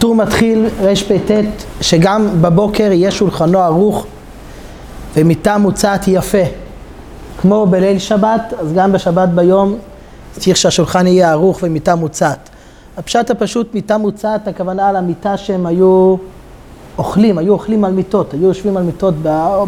הטור 0.00 0.14
מתחיל 0.14 0.66
רפ"ט 0.80 1.30
שגם 1.80 2.42
בבוקר 2.42 2.92
יהיה 2.92 3.10
שולחנו 3.10 3.58
ערוך 3.58 4.06
ומיטה 5.16 5.58
מוצעת 5.58 6.08
יפה. 6.08 6.42
כמו 7.40 7.66
בליל 7.66 7.98
שבת 7.98 8.54
אז 8.58 8.72
גם 8.72 8.92
בשבת 8.92 9.28
ביום 9.28 9.78
צריך 10.32 10.56
שהשולחן 10.56 11.06
יהיה 11.06 11.30
ערוך 11.30 11.60
ומיטה 11.62 11.94
מוצעת. 11.94 12.48
הפשט 12.96 13.30
הפשוט 13.30 13.74
מיטה 13.74 13.98
מוצעת 13.98 14.48
הכוונה 14.48 14.88
על 14.88 14.96
המיטה 14.96 15.36
שהם 15.36 15.66
היו 15.66 16.16
אוכלים, 16.98 17.38
היו 17.38 17.52
אוכלים 17.52 17.84
על 17.84 17.92
מיטות, 17.92 18.34
היו 18.34 18.46
יושבים 18.48 18.76
על 18.76 18.82
מיטות 18.82 19.14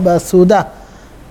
בסעודה. 0.03 0.61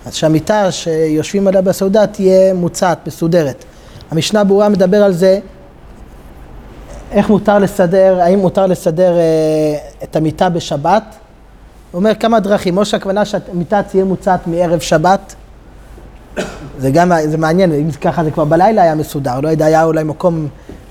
אז 0.05 0.15
שהמיטה 0.15 0.71
שיושבים 0.71 1.47
עליה 1.47 1.61
בסעודה 1.61 2.07
תהיה 2.07 2.53
מוצעת, 2.53 3.07
מסודרת. 3.07 3.65
המשנה 4.11 4.43
ברורה 4.43 4.69
מדבר 4.69 5.03
על 5.03 5.13
זה 5.13 5.39
איך 7.11 7.29
מותר 7.29 7.59
לסדר, 7.59 8.19
האם 8.21 8.39
מותר 8.39 8.65
לסדר 8.65 9.17
אה, 9.17 9.77
את 10.03 10.15
המיטה 10.15 10.49
בשבת? 10.49 11.03
הוא 11.91 11.99
אומר 11.99 12.15
כמה 12.15 12.39
דרכים, 12.39 12.77
או 12.77 12.85
שהכוונה 12.85 13.25
שהמיטה 13.25 13.83
תהיה 13.83 14.03
מוצעת 14.03 14.47
מערב 14.47 14.79
שבת, 14.79 15.35
זה 16.77 16.91
גם, 16.91 17.11
זה 17.25 17.37
מעניין, 17.37 17.71
אם 17.71 17.91
ככה 17.91 18.23
זה 18.23 18.31
כבר 18.31 18.45
בלילה 18.45 18.81
היה 18.81 18.95
מסודר, 18.95 19.39
לא 19.39 19.49
יודע, 19.49 19.65
היה 19.65 19.83
אולי 19.83 20.03
מקום 20.03 20.47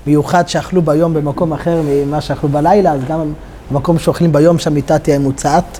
מיוחד 0.07 0.47
שאכלו 0.47 0.81
ביום 0.81 1.13
במקום 1.13 1.53
אחר 1.53 1.81
ממה 1.85 2.21
שאכלו 2.21 2.49
בלילה, 2.49 2.91
אז 2.91 3.01
גם 3.09 3.33
במקום 3.71 3.99
שאוכלים 3.99 4.31
ביום 4.31 4.59
שהמיטה 4.59 4.99
תהיה 4.99 5.19
מוצעת. 5.19 5.79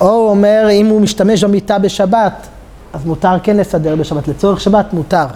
או 0.00 0.06
הוא 0.06 0.30
אומר, 0.30 0.68
אם 0.72 0.86
הוא 0.86 1.00
משתמש 1.00 1.44
במיטה 1.44 1.78
בשבת, 1.78 2.46
אז 2.92 3.06
מותר 3.06 3.36
כן 3.42 3.56
לסדר 3.56 3.96
בשבת, 3.96 4.28
לצורך 4.28 4.60
שבת 4.60 4.92
מותר. 4.92 5.26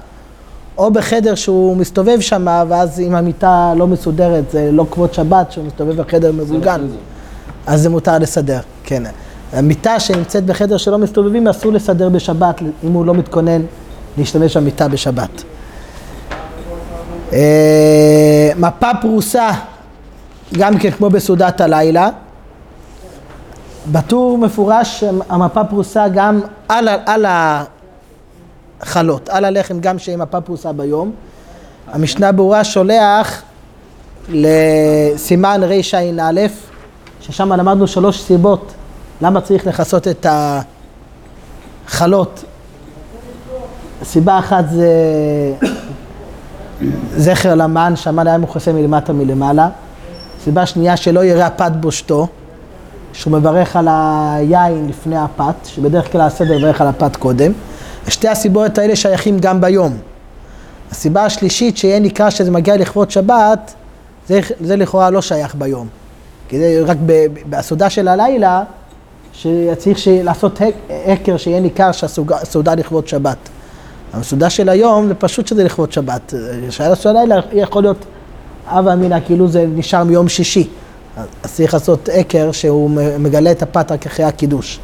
או 0.79 0.91
בחדר 0.91 1.35
שהוא 1.35 1.77
מסתובב 1.77 2.21
שם, 2.21 2.47
ואז 2.69 3.01
אם 3.01 3.15
המיטה 3.15 3.73
לא 3.77 3.87
מסודרת, 3.87 4.51
זה 4.51 4.71
לא 4.73 4.87
כבוד 4.91 5.15
שבת, 5.15 5.53
שהוא 5.53 5.65
מסתובב 5.65 6.03
בחדר 6.03 6.33
מבולגן, 6.33 6.81
אז 7.67 7.83
זה 7.83 7.89
מותר 7.89 8.19
לסדר, 8.19 8.61
כן. 8.85 9.03
המיטה 9.53 10.01
שנמצאת 10.01 10.47
בחדר 10.47 10.77
שלא 10.77 10.99
מסתובבים, 10.99 11.49
אסור 11.49 11.73
לסדר 11.73 12.09
בשבת, 12.09 12.63
אם 12.85 12.93
הוא 12.93 13.07
לא 13.07 13.15
מתכונן 13.15 13.63
להשתמש 14.19 14.57
במיטה 14.57 14.89
בשבת. 14.89 15.43
אה, 17.33 18.51
מפה 18.57 18.91
פרוסה, 19.01 19.51
גם 20.53 20.79
כן 20.79 20.91
כמו 20.91 21.11
בסעודת 21.11 21.61
הלילה. 21.61 22.11
בטור 23.93 24.39
מפורש, 24.39 25.05
המפה 25.29 25.65
פרוסה 25.65 26.09
גם 26.09 26.41
על, 26.69 26.89
על, 27.07 27.27
חלות, 28.83 29.29
על 29.29 29.45
הלחם 29.45 29.81
גם 29.81 29.99
שיהיה 29.99 30.19
מפה 30.19 30.41
פרוסה 30.41 30.73
ביום. 30.73 31.13
המשנה 31.93 32.33
ברורה 32.33 32.65
שולח 32.65 33.43
לסימן 34.29 35.61
רע"א, 35.63 36.41
ששם 37.21 37.53
למדנו 37.53 37.87
שלוש 37.87 38.23
סיבות 38.23 38.73
למה 39.21 39.41
צריך 39.41 39.67
לכסות 39.67 40.09
את 40.09 40.27
החלות. 41.87 42.45
סיבה 44.05 44.39
אחת 44.39 44.65
זה 44.71 44.93
זכר 47.17 47.55
למן, 47.55 47.97
שהמן 47.97 48.27
היה 48.27 48.39
מכוסה 48.39 48.73
מלמטה 48.73 49.13
מלמעלה. 49.13 49.69
סיבה 50.45 50.67
שנייה 50.67 50.97
שלא 50.97 51.25
יראה 51.25 51.47
הפת 51.47 51.73
בושתו, 51.81 52.27
שהוא 53.13 53.33
מברך 53.33 53.77
על 53.77 53.89
היין 53.91 54.89
לפני 54.89 55.19
הפת, 55.19 55.55
שבדרך 55.65 56.13
כלל 56.13 56.21
הסדר 56.21 56.59
מברך 56.59 56.81
על 56.81 56.87
הפת 56.87 57.17
קודם. 57.17 57.53
שתי 58.09 58.29
הסיבות 58.29 58.79
האלה 58.79 58.97
שייכים 58.97 59.39
גם 59.39 59.61
ביום. 59.61 59.97
הסיבה 60.91 61.25
השלישית 61.25 61.77
שיהיה 61.77 62.01
נקרא 62.01 62.31
שזה 62.31 62.51
מגיע 62.51 62.77
לכבוד 62.77 63.11
שבת, 63.11 63.75
זה, 64.29 64.41
זה 64.61 64.77
לכאורה 64.77 65.11
לא 65.11 65.23
שייך 65.23 65.55
ביום. 65.55 65.89
כי 66.49 66.59
זה 66.59 66.83
רק 66.87 66.97
בסעודה 67.51 67.91
של 67.91 68.09
הלילה, 68.09 68.63
שצריך 69.33 69.99
לעשות 70.07 70.61
עקר 70.89 71.37
שיהיה 71.37 71.61
ניכר 71.61 71.93
שהסעודה 71.93 72.75
לכבוד 72.75 73.09
שבת. 73.09 73.37
הסעודה 74.15 74.51
של 74.51 74.69
היום 74.69 75.09
זה 75.09 75.15
פשוט 75.15 75.47
שזה 75.47 75.65
לכבוד 75.65 75.93
שבת. 75.93 76.35
שהיה 76.71 76.97
של 76.97 77.09
הלילה 77.09 77.41
יכול 77.53 77.83
להיות 77.83 78.05
אב 78.67 78.89
אמינא 78.89 79.19
כאילו 79.27 79.49
זה 79.49 79.67
נשאר 79.75 80.05
מיום 80.05 80.29
שישי. 80.29 80.69
אז 81.43 81.53
צריך 81.55 81.75
לעשות 81.75 82.09
עקר 82.13 82.53
שהוא 82.53 82.91
מגלה 83.19 83.51
את 83.51 83.63
הפת 83.63 83.93
רק 83.93 84.07
אחרי 84.07 84.25
הקידוש. 84.25 84.81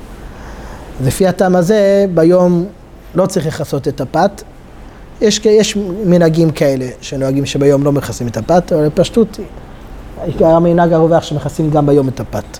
לפי 1.04 1.27
הטעם 1.27 1.56
הזה, 1.56 2.06
ביום 2.15 2.66
לא 3.14 3.26
צריך 3.26 3.47
לכסות 3.47 3.88
את 3.88 4.00
הפת. 4.00 4.42
יש, 5.20 5.41
יש 5.44 5.76
מנהגים 6.04 6.50
כאלה 6.50 6.86
שנוהגים 7.00 7.47
שביום 7.47 7.84
לא 7.84 7.92
מכסים 7.92 8.26
את 8.26 8.36
הפת, 8.36 8.72
אבל 8.72 8.88
בפשטות 8.88 9.38
המנהג 10.41 10.92
הרווח 10.92 11.22
שמכסים 11.22 11.70
גם 11.70 11.86
ביום 11.86 12.08
את 12.08 12.20
הפת. 12.20 12.58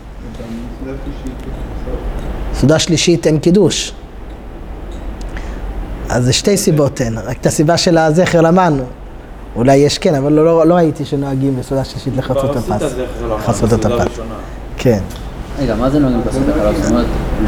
סעודה 2.55 2.79
שלישית 2.79 3.27
אין 3.27 3.39
קידוש. 3.39 3.93
אז 6.09 6.25
זה 6.25 6.33
שתי 6.33 6.57
סיבות 6.57 7.01
אין, 7.01 7.19
רק 7.19 7.37
את 7.41 7.47
הסיבה 7.47 7.77
של 7.77 7.99
הזכר 7.99 8.41
למן, 8.41 8.79
אולי 9.57 9.77
יש 9.77 9.99
כן, 9.99 10.15
אבל 10.15 10.33
לא, 10.33 10.45
לא, 10.45 10.67
לא 10.67 10.75
ראיתי 10.75 11.05
שנוהגים 11.05 11.57
בסעודה 11.57 11.85
שלישית 11.85 12.17
לחצות 12.17 12.51
את 12.51 12.57
הפת. 12.57 12.87
לחצות 13.29 13.73
את 13.73 13.85
הפת. 13.85 14.11
כן. 14.77 15.01
רגע, 15.59 15.75
מה 15.75 15.91
זה 15.91 15.99
נוהגים 15.99 16.21
לעשות 16.27 16.43
החלות? 16.49 16.77
זאת 16.83 16.91
אומרת, 16.91 17.07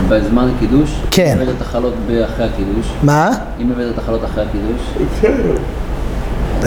בזמן 0.09 0.51
הקידוש? 0.57 1.01
כן. 1.11 1.37
אם 1.37 1.43
הבאת 1.43 1.57
את 1.57 1.63
החלות 1.63 1.95
אחרי 2.25 2.45
הקידוש? 2.45 2.93
מה? 3.03 3.31
אם 3.61 3.73
הבאת 3.73 3.95
את 3.95 3.99
החלות 3.99 4.25
אחרי 4.25 4.45
הקידוש? 4.45 4.81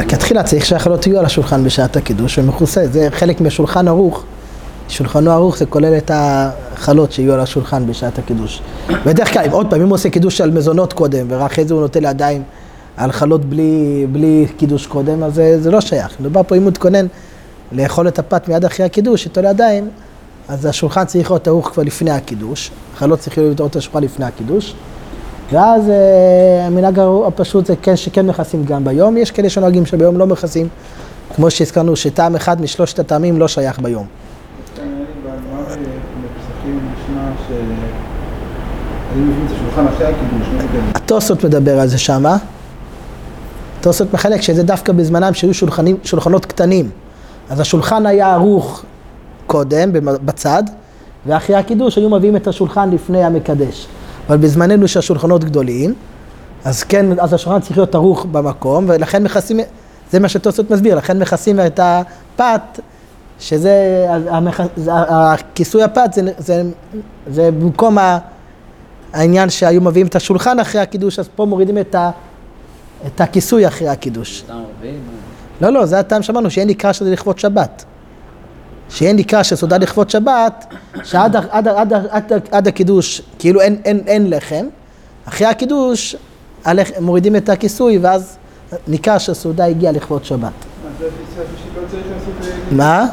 כתחילה 0.08 0.44
צריך 0.44 0.66
שהחלות 0.66 1.08
יהיו 1.08 1.20
על 1.20 1.26
השולחן 1.26 1.64
בשעת 1.64 1.98
הקידוש 1.98 2.40
ומכוסה, 2.40 2.88
זה 2.88 3.08
חלק 3.12 3.42
משולחן 3.42 3.88
ערוך. 3.88 4.24
שולחנו 4.90 5.32
ערוך 5.32 5.58
זה 5.58 5.66
כולל 5.66 5.98
את 5.98 6.12
החלות 6.14 7.12
שיהיו 7.12 7.34
על 7.34 7.40
השולחן 7.40 7.88
בשעת 7.88 8.20
הקידוש. 8.20 8.62
בדרך 9.06 9.34
כלל, 9.34 9.50
עוד 9.52 9.70
פעם, 9.70 9.82
אם 9.82 9.88
הוא 9.88 9.94
עושה 9.94 10.10
קידוש 10.10 10.42
על 10.42 10.52
מזונות 10.52 10.94
קודם, 10.94 11.26
ורק 11.30 11.52
אחרי 11.52 11.66
זה 11.66 11.74
הוא 11.74 11.82
נוטה 11.82 12.00
לידיים 12.00 12.44
על 12.98 13.12
חלות 13.12 13.46
בלי, 13.46 14.06
בלי 14.12 14.48
קידוש 14.58 14.88
קודם, 14.88 15.24
אז 15.24 15.36
זה, 15.36 15.62
זה 15.62 15.72
לא 15.72 15.82
שייך. 15.82 16.16
מדובר 16.20 16.42
פה 16.48 16.56
אם 16.56 16.62
הוא 16.62 16.70
מתכונן 16.70 17.06
לאכול 17.72 18.08
את 18.08 18.20
הפת 18.20 18.48
מיד 18.48 18.66
אחרי 18.66 18.86
הקידוש, 18.86 19.26
איתו 19.26 19.42
לידיים, 19.42 19.90
אז 20.50 20.66
השולחן 20.66 21.06
צריך 21.06 21.32
להיות 21.32 21.48
ערוך 21.48 21.70
כבר 21.70 21.84
לפני 21.84 22.12
הקידוש, 22.12 22.72
החלות 22.96 23.20
צריכים 23.20 23.44
להיות 23.44 23.62
את 23.62 23.76
השולחן 23.76 24.04
לפני 24.04 24.26
הקידוש, 24.26 24.76
ואז 25.52 25.90
אה, 25.90 26.66
המנהג 26.68 27.00
הפשוט 27.28 27.66
זה 27.66 27.76
כן 27.82 27.96
שכן 27.96 28.26
מכסים 28.26 28.66
גם 28.66 28.84
ביום, 28.84 29.18
יש 29.18 29.32
כאלה 29.32 29.50
שנוהגים 29.50 29.86
שביום 29.86 30.18
לא 30.18 30.28
מכסים, 30.28 30.68
כמו 31.36 31.52
שהזכרנו 31.52 31.96
שטעם 31.96 32.36
אחד 32.36 32.62
משלושת 32.62 33.00
הטעמים 33.00 33.40
לא 33.40 33.48
שייך 33.48 33.80
ביום. 33.80 34.06
התוספות 40.96 41.44
מדבר 41.44 41.80
על 41.80 41.88
זה 41.88 41.98
שמה. 41.98 42.38
התוספות 43.80 44.14
מחלק 44.14 44.42
שזה 44.42 44.64
דווקא 44.64 44.94
בזמנם 44.94 45.34
שהיו 45.34 45.54
שולחנים, 45.54 45.98
שולחנות 46.04 46.46
קטנים. 46.46 46.90
אז 47.50 47.60
השולחן 47.60 48.06
היה 48.06 48.34
ערוך 48.34 48.84
קודם, 49.50 49.90
בצד, 50.04 50.64
ואחרי 51.26 51.56
הקידוש 51.56 51.98
היו 51.98 52.10
מביאים 52.10 52.36
את 52.36 52.48
השולחן 52.48 52.90
לפני 52.90 53.24
המקדש. 53.24 53.88
אבל 54.30 54.38
בזמננו 54.38 54.88
שהשולחנות 54.88 55.44
גדולים, 55.44 55.94
אז 56.66 56.84
כן, 56.84 57.20
אז 57.20 57.34
השולחן 57.34 57.60
צריך 57.60 57.78
להיות 57.78 57.96
ערוך 57.96 58.26
במקום, 58.32 58.86
ולכן 58.88 59.24
מכסים, 59.24 59.60
זה 60.12 60.20
מה 60.20 60.30
שטוסות 60.30 60.72
מסביר, 60.72 60.96
לכן 60.96 61.20
מכסים 61.20 61.60
את 61.60 61.80
הפת, 61.84 62.80
שזה, 63.40 64.06
המכ... 64.30 64.62
הכיסוי 64.88 65.84
הפת 65.84 66.14
זה, 66.14 66.22
זה, 66.38 66.64
זה 67.28 67.52
במקום 67.52 67.98
העניין 69.14 69.50
שהיו 69.50 69.82
מביאים 69.82 70.08
את 70.08 70.16
השולחן 70.16 70.60
אחרי 70.60 70.82
הקידוש, 70.82 71.20
אז 71.20 71.30
פה 71.36 71.46
מורידים 71.46 71.78
את, 71.78 71.96
ה, 71.96 72.12
את 73.08 73.22
הכיסוי 73.22 73.68
אחרי 73.68 73.88
הקידוש. 73.88 74.44
לא, 75.62 75.70
לא, 75.70 75.86
זה 75.86 76.00
הטעם 76.00 76.24
שאמרנו, 76.24 76.52
שאין 76.52 76.68
נקרא 76.68 76.94
שזה 76.94 77.12
לכבוד 77.12 77.40
שבת. 77.40 77.86
שאין 78.90 79.16
נקרא 79.16 79.44
שסעודה 79.44 79.78
לכבוד 79.78 80.10
שבת, 80.10 80.66
שעד 81.04 81.36
עד, 81.36 81.46
עד, 81.50 81.68
עד, 81.68 81.94
עד, 82.10 82.32
עד 82.52 82.68
הקידוש 82.68 83.22
כאילו 83.40 83.62
אין, 83.62 83.78
אין, 83.86 84.04
אין 84.08 84.30
לחם, 84.30 84.66
אחרי 85.26 85.48
הקידוש 85.48 86.16
הלח, 86.66 86.88
מורידים 87.00 87.36
את 87.36 87.50
הכיסוי 87.50 87.98
ואז 87.98 88.38
נקרא 88.88 89.20
שהסעודה 89.20 89.66
הגיעה 89.66 89.94
לכבוד 89.94 90.26
שבת. 90.26 90.52
מה? 92.72 93.06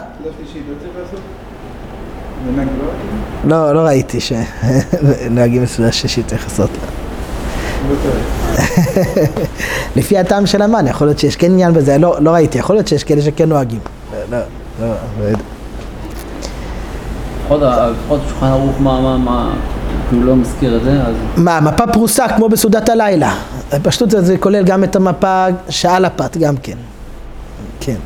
לא, 3.44 3.74
לא 3.74 3.80
ראיתי 3.80 4.18
שנוהגים 4.20 5.62
בסעודה 5.64 5.92
שישית 5.92 6.26
צריך 6.26 6.44
לעשות. 6.44 6.70
לפי 9.96 10.18
הטעם 10.18 10.46
של 10.46 10.62
המן, 10.62 10.86
יכול 10.86 11.06
להיות 11.06 11.18
שיש 11.18 11.36
כן 11.36 11.50
עניין 11.50 11.74
בזה, 11.74 11.98
לא, 11.98 12.16
לא 12.20 12.30
ראיתי, 12.30 12.58
יכול 12.58 12.76
להיות 12.76 12.88
שיש 12.88 13.04
כאלה 13.04 13.22
שכן 13.22 13.48
נוהגים. 13.48 13.80
לא, 14.30 14.38
לא, 14.80 14.86
לא 15.20 15.24
יודע. 15.24 15.55
לפחות 17.54 18.20
שולחן 18.28 18.46
ערוך, 18.46 18.80
מה, 18.80 19.00
מה, 19.00 19.18
מה, 19.18 19.54
כאילו 20.08 20.26
לא 20.26 20.36
מזכיר 20.36 20.76
את 20.76 20.82
זה, 20.82 21.02
אז... 21.02 21.14
מה, 21.36 21.60
מפה 21.60 21.86
פרוסה 21.86 22.28
כמו 22.28 22.48
בסעודת 22.48 22.88
הלילה. 22.88 23.34
פשוט 23.82 24.10
זה, 24.10 24.22
זה 24.22 24.38
כולל 24.38 24.64
גם 24.64 24.84
את 24.84 24.96
המפה 24.96 25.46
שעל 25.68 26.04
הפת, 26.04 26.36
גם 26.36 26.56
כן. 26.56 26.76
כן. 27.80 27.96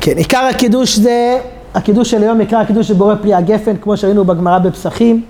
כן, 0.00 0.16
עיקר 0.16 0.48
הקידוש 0.50 0.98
זה, 0.98 1.38
הקידוש 1.74 2.10
של 2.10 2.22
היום, 2.22 2.40
עיקר 2.40 2.56
הקידוש 2.56 2.88
של 2.88 2.94
בורא 2.94 3.14
פרי 3.14 3.34
הגפן, 3.34 3.76
כמו 3.76 3.96
שראינו 3.96 4.24
בגמרא 4.24 4.58
בפסחים, 4.58 5.22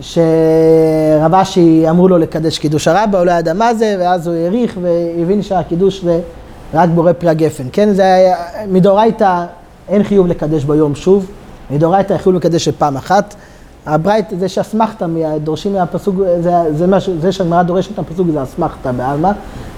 שרב 0.00 1.34
אשי 1.34 1.84
אמרו 1.90 2.08
לו 2.08 2.18
לקדש 2.18 2.58
קידוש 2.58 2.88
הרבה, 2.88 3.18
הוא 3.18 3.26
לא 3.26 3.32
ידע 3.32 3.54
מה 3.54 3.74
זה, 3.74 3.96
ואז 3.98 4.26
הוא 4.26 4.36
העריך 4.36 4.78
והבין 4.82 5.42
שהקידוש 5.42 6.04
זה 6.04 6.20
רק 6.74 6.88
בורא 6.88 7.12
פרי 7.12 7.30
הגפן. 7.30 7.64
כן, 7.72 7.92
זה 7.92 8.14
היה, 8.14 8.36
מדאורייתא 8.68 9.44
אין 9.90 10.04
חיוב 10.04 10.26
לקדש 10.26 10.64
ביום 10.64 10.94
שוב, 10.94 11.26
מדאורייתא 11.70 12.18
חיוב 12.18 12.36
לקדש 12.36 12.68
פעם 12.68 12.96
אחת. 12.96 13.34
הברייט 13.86 14.26
זה 14.38 14.48
שאסמכתא, 14.48 15.06
דורשים 15.44 15.72
מהפסוק, 15.72 16.14
זה, 16.40 16.52
זה, 16.76 16.86
משהו, 16.86 17.14
זה 17.20 17.32
שהגמרא 17.32 17.62
דורשת 17.62 17.98
מהפסוק 17.98 18.26
זה 18.32 18.42
אסמכתא 18.42 18.92
בעלמא, 18.92 19.30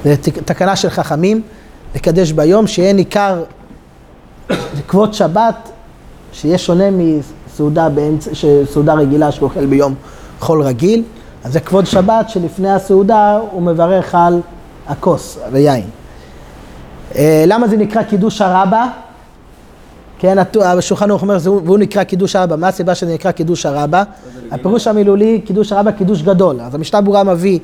זה 0.05 0.17
תקנה 0.17 0.77
של 0.77 0.91
חכמים, 0.91 1.43
לקדש 1.95 2.33
ביום, 2.33 2.67
שיהיה 2.67 2.93
ניכר 2.93 3.43
כבוד 4.89 5.15
שבת, 5.15 5.71
שיהיה 6.33 6.59
שונה 6.59 6.85
מסעודה 6.91 7.89
באמצע, 7.89 8.31
סעודה 8.73 8.95
רגילה 8.95 9.33
שהוא 9.33 9.49
אוכל 9.49 9.67
ביום 9.67 9.95
חול 10.41 10.63
רגיל, 10.63 11.03
אז 11.45 11.53
זה 11.53 11.61
כבוד 11.61 11.87
שבת 11.87 12.29
שלפני 12.29 12.71
הסעודה 12.71 13.39
הוא 13.51 13.63
מברך 13.63 14.15
על 14.15 14.41
הכוס 14.89 15.39
ויין. 15.53 15.85
אה, 17.17 17.45
למה 17.47 17.69
זה 17.69 17.77
נקרא 17.77 18.03
קידוש 18.03 18.41
הרבה? 18.41 18.87
כן, 20.23 20.37
השולחן 20.65 21.11
ערוך 21.11 21.23
אומר, 21.23 21.37
והוא 21.43 21.79
נקרא 21.79 22.05
קידוש 22.05 22.37
הרבה. 22.37 22.57
מה 22.57 22.69
הסיבה 22.69 22.95
שזה 22.95 23.15
נקרא 23.15 23.31
קידוש 23.31 23.67
הרבה? 23.67 24.03
הפירוש 24.51 24.87
המילולי, 24.87 25.41
קידוש 25.45 25.73
הרבה, 25.73 25.93
קידוש 25.93 26.23
גדול. 26.23 26.61
אז 26.61 26.75
המשנה 26.75 27.01
ברורה 27.01 27.25
מביא 27.25 27.59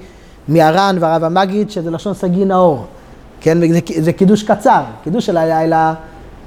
מהר"ן 0.48 0.96
והרב 1.00 1.24
המגיד, 1.24 1.70
שזה 1.70 1.90
לשון 1.90 2.14
סגי 2.14 2.44
נאור. 2.44 2.84
כן, 3.40 3.58
זה, 3.72 3.80
זה 3.98 4.12
קידוש 4.12 4.42
קצר. 4.42 4.82
קידוש 5.04 5.26
של 5.26 5.36
הלילה, 5.36 5.94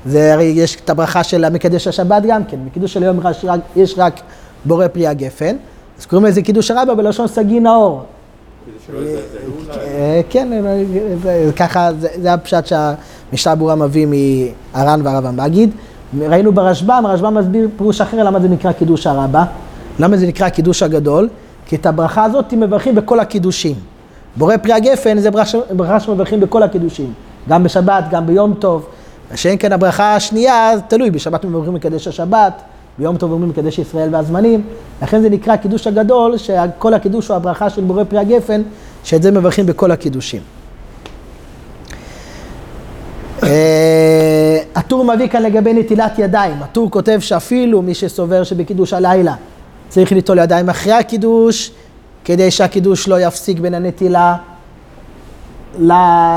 זה 0.05 0.33
הרי 0.33 0.43
יש 0.43 0.77
את 0.85 0.89
הברכה 0.89 1.23
של 1.23 1.43
המקדש 1.43 1.87
השבת 1.87 2.23
גם 2.27 2.43
כן. 2.45 2.57
בקידוש 2.65 2.93
של 2.93 3.03
היום 3.03 3.19
יש 3.29 3.45
רק, 3.45 3.59
יש 3.75 3.95
רק 3.97 4.19
בורא 4.65 4.87
פרי 4.87 5.07
הגפן. 5.07 5.55
אז 5.99 6.05
קוראים 6.05 6.27
לזה 6.27 6.41
קידוש 6.41 6.71
הרבה 6.71 6.95
בלשון 6.95 7.27
סגי 7.27 7.59
נאור. 7.59 8.03
כן, 10.29 10.47
ככה, 11.55 11.89
זה 12.21 12.33
הפשט 12.33 12.65
שהמשנה 12.65 13.55
ברורה 13.55 13.75
מביא 13.75 14.07
מהר"ן 14.07 15.01
והרב 15.03 15.25
המגיד. 15.25 15.71
ראינו 16.19 16.51
ברשב"ם, 16.51 17.05
הרשב"ם 17.05 17.37
מסביר 17.37 17.69
פירוש 17.77 18.01
אחר 18.01 18.23
למה 18.23 18.39
זה 18.39 18.47
נקרא 18.47 18.71
קידוש 18.71 19.07
הרבה, 19.07 19.43
למה 19.99 20.17
זה 20.17 20.27
נקרא 20.27 20.49
קידוש 20.49 20.83
הגדול, 20.83 21.29
כי 21.65 21.75
את 21.75 21.85
הברכה 21.85 22.23
הזאת 22.23 22.53
מברכים 22.53 22.95
בכל 22.95 23.19
הקידושים. 23.19 23.75
בורא 24.35 24.57
פרי 24.57 24.73
הגפן 24.73 25.19
זה 25.19 25.29
ברכה 25.75 25.99
שמברכים 25.99 26.39
בכל 26.39 26.63
הקידושים, 26.63 27.13
גם 27.49 27.63
בשבת, 27.63 28.03
גם 28.11 28.25
ביום 28.25 28.53
טוב. 28.53 28.87
שאין 29.35 29.57
כן 29.59 29.71
הברכה 29.71 30.15
השנייה, 30.15 30.71
תלוי, 30.87 31.11
בשבת 31.11 31.45
מברכים 31.45 31.73
מקדש 31.73 32.07
השבת, 32.07 32.61
ביום 32.97 33.17
טוב 33.17 33.31
אומרים 33.31 33.49
מקדש 33.49 33.79
ישראל 33.79 34.15
והזמנים, 34.15 34.61
לכן 35.01 35.21
זה 35.21 35.29
נקרא 35.29 35.55
קידוש 35.55 35.87
הגדול, 35.87 36.37
שכל 36.37 36.93
הקידוש 36.93 37.27
הוא 37.27 37.35
הברכה 37.35 37.69
של 37.69 37.81
בורא 37.81 38.03
פרי 38.03 38.19
הגפן, 38.19 38.61
שאת 39.03 39.23
זה 39.23 39.31
מברכים 39.31 39.65
בכל 39.65 39.91
הקידושים. 39.91 40.41
הטור 44.75 45.05
מביא 45.05 45.27
כאן 45.27 45.43
לגבי 45.43 45.73
נטילת 45.73 46.19
ידיים. 46.19 46.63
הטור 46.63 46.91
כותב 46.91 47.19
שאפילו 47.19 47.81
מי 47.81 47.93
שסובר 47.93 48.43
שבקידוש 48.43 48.93
הלילה 48.93 49.35
צריך 49.89 50.11
ליטול 50.11 50.39
ידיים 50.39 50.69
אחרי 50.69 50.93
הקידוש, 50.93 51.71
כדי 52.25 52.51
שהקידוש 52.51 53.07
לא 53.07 53.21
יפסיק 53.21 53.59
בין 53.59 53.73
הנטילה 53.73 54.35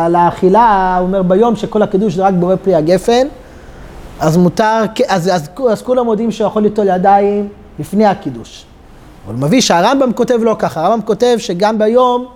לאכילה, 0.09 0.97
הוא 0.99 1.07
אומר 1.07 1.23
ביום 1.23 1.57
שכל 1.57 1.83
הקידוש 1.83 2.15
זה 2.15 2.23
רק 2.23 2.35
בורא 2.35 2.57
פרי 2.57 2.75
הגפן, 2.75 3.27
אז 4.21 4.37
מותר, 4.37 4.81
אז, 5.09 5.29
אז, 5.29 5.49
אז 5.71 5.83
כולם 5.83 6.09
יודעים 6.09 6.31
שהוא 6.31 6.47
יכול 6.47 6.63
ליטול 6.63 6.87
ידיים 6.89 7.49
לפני 7.79 8.07
הקידוש. 8.07 8.65
אבל 9.27 9.35
מביא 9.35 9.61
שהרמב"ם 9.61 10.13
כותב 10.13 10.39
לא 10.43 10.57
ככה, 10.59 10.87
הרמב"ם 10.87 11.07
כותב 11.07 11.37
שגם 11.39 11.79
ביום 11.79 12.27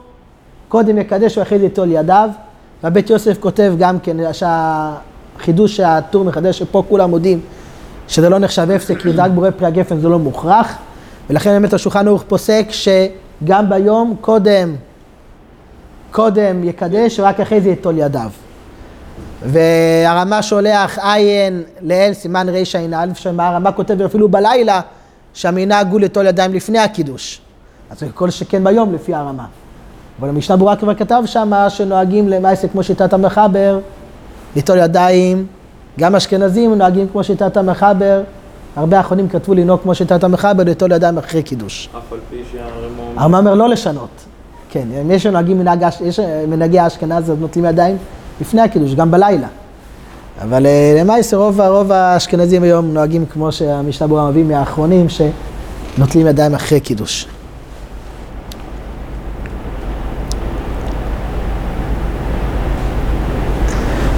קודם 0.69 0.99
יקדש 0.99 1.39
זה 1.39 1.43
ליטול 1.59 1.93
ידיו. 1.93 2.31
והבית 2.83 3.11
יוסף 3.11 3.39
כותב 3.41 3.75
גם 3.79 3.99
כן, 4.01 4.17
שהחידוש 5.39 5.77
שהטור 5.77 6.25
מחדש, 6.25 6.59
שפה 6.59 6.83
כולם 6.89 7.11
מודים 7.11 7.41
שזה 8.09 8.29
לא 8.29 8.39
נחשב 8.39 8.71
הפסק, 8.71 8.99
כי 8.99 9.09
רק 9.13 9.31
בורא 9.31 9.51
פרי 9.51 9.67
הגפן 9.67 10.01
זה 10.01 10.09
לא 10.09 10.19
מוכרח, 10.19 10.77
ולכן 11.31 11.51
באמת 11.51 11.73
השולחן 11.73 12.09
ערוך 12.09 12.25
פוסק 12.29 12.67
שגם 12.71 13.69
ביום 13.69 14.17
קודם, 14.21 14.75
קודם 16.11 16.65
יקדש, 16.65 17.21
ורק 17.21 17.41
אחרי 17.41 17.61
זה 17.61 17.69
יטול 17.69 17.99
ידיו. 17.99 18.31
והרמה 19.43 20.43
שולח 20.43 20.99
עין 20.99 21.63
לאל, 21.83 22.13
סימן 22.15 22.49
רע"א, 22.49 23.15
שהרמה 23.15 23.73
כותב 23.73 24.03
אפילו 24.03 24.29
בלילה, 24.29 24.81
שהמנהג 25.35 25.93
הוא 25.93 26.01
לטול 26.01 26.27
ידיים 26.27 26.55
לפני 26.55 26.79
הקידוש. 26.79 27.41
אז 27.91 28.03
כל 28.15 28.31
שכן 28.31 28.65
ביום 28.65 28.95
לפי 28.95 29.15
הרמה. 29.15 29.47
אבל 30.21 30.29
המשנה 30.29 30.57
ברורה 30.57 30.77
כבר 30.77 30.95
כתב 30.95 31.23
שמה 31.27 31.71
שנוהגים 31.71 32.29
למעשה 32.29 32.69
כמו 32.69 32.83
שיטת 32.83 33.13
המחבר, 33.13 33.81
ליטול 34.57 34.79
ידיים, 34.79 35.47
גם 35.99 36.15
אשכנזים 36.15 36.75
נוהגים 36.75 37.09
כמו 37.13 37.25
שיטת 37.25 37.57
המחבר, 37.57 38.23
הרבה 38.77 39.01
אחרונים 39.01 39.29
כתבו 39.29 39.55
לנהוג 39.55 39.81
כמו 39.83 39.95
שיטת 39.95 40.25
המחבר, 40.25 40.63
ליטול 40.63 40.93
ידיים 40.93 41.19
אחרי 41.19 41.43
קידוש. 41.43 41.89
אף 41.99 42.13
על 42.13 42.19
פי 42.31 42.37
שהרמב"ם... 42.53 43.19
הרמב"ם 43.19 43.39
אומר 43.39 43.55
לא 43.55 43.69
לשנות. 43.69 44.09
כן, 44.71 44.89
אם 45.03 45.11
יש 45.11 45.23
שנוהגים 45.23 45.59
מנהג, 45.59 45.87
יש 46.05 46.21
מנהגי 46.49 46.79
האשכנז, 46.79 47.31
אז 47.31 47.37
נוטלים 47.41 47.65
ידיים 47.65 47.97
לפני 48.41 48.61
הקידוש, 48.61 48.95
גם 48.95 49.11
בלילה. 49.11 49.49
אבל 50.43 50.67
אה, 50.67 50.97
למעשה 51.01 51.37
רוב, 51.37 51.61
רוב 51.61 51.93
האשכנזים 51.93 52.63
היום 52.63 52.95
נוהגים 52.95 53.27
כמו 53.27 53.53
שהמשנה 53.53 54.09
ברורה 54.09 54.31
מביא 54.31 54.45
מהאחרונים, 54.45 55.07
שנוטלים 55.09 56.27
ידיים 56.27 56.55
אחרי 56.55 56.81
קידוש. 56.81 57.27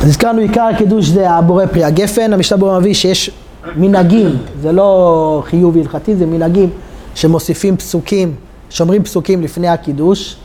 אז 0.01 0.09
הזכרנו 0.09 0.41
עיקר 0.41 0.63
הקידוש 0.63 1.07
זה 1.07 1.31
הבורא 1.31 1.67
פרי 1.67 1.85
הגפן, 1.85 2.33
המשנה 2.33 2.59
ברורה 2.59 2.79
מביא 2.79 2.95
שיש 2.95 3.31
מנהגים, 3.77 4.37
זה 4.63 4.73
לא 4.73 5.43
חיוב 5.47 5.77
הלכתי, 5.77 6.17
זה 6.17 6.27
מנהגים 6.27 6.71
שמוסיפים 7.15 7.77
פסוקים, 7.77 8.35
שומרים 8.71 9.03
פסוקים 9.03 9.43
לפני 9.43 9.69
הקידוש, 9.69 10.37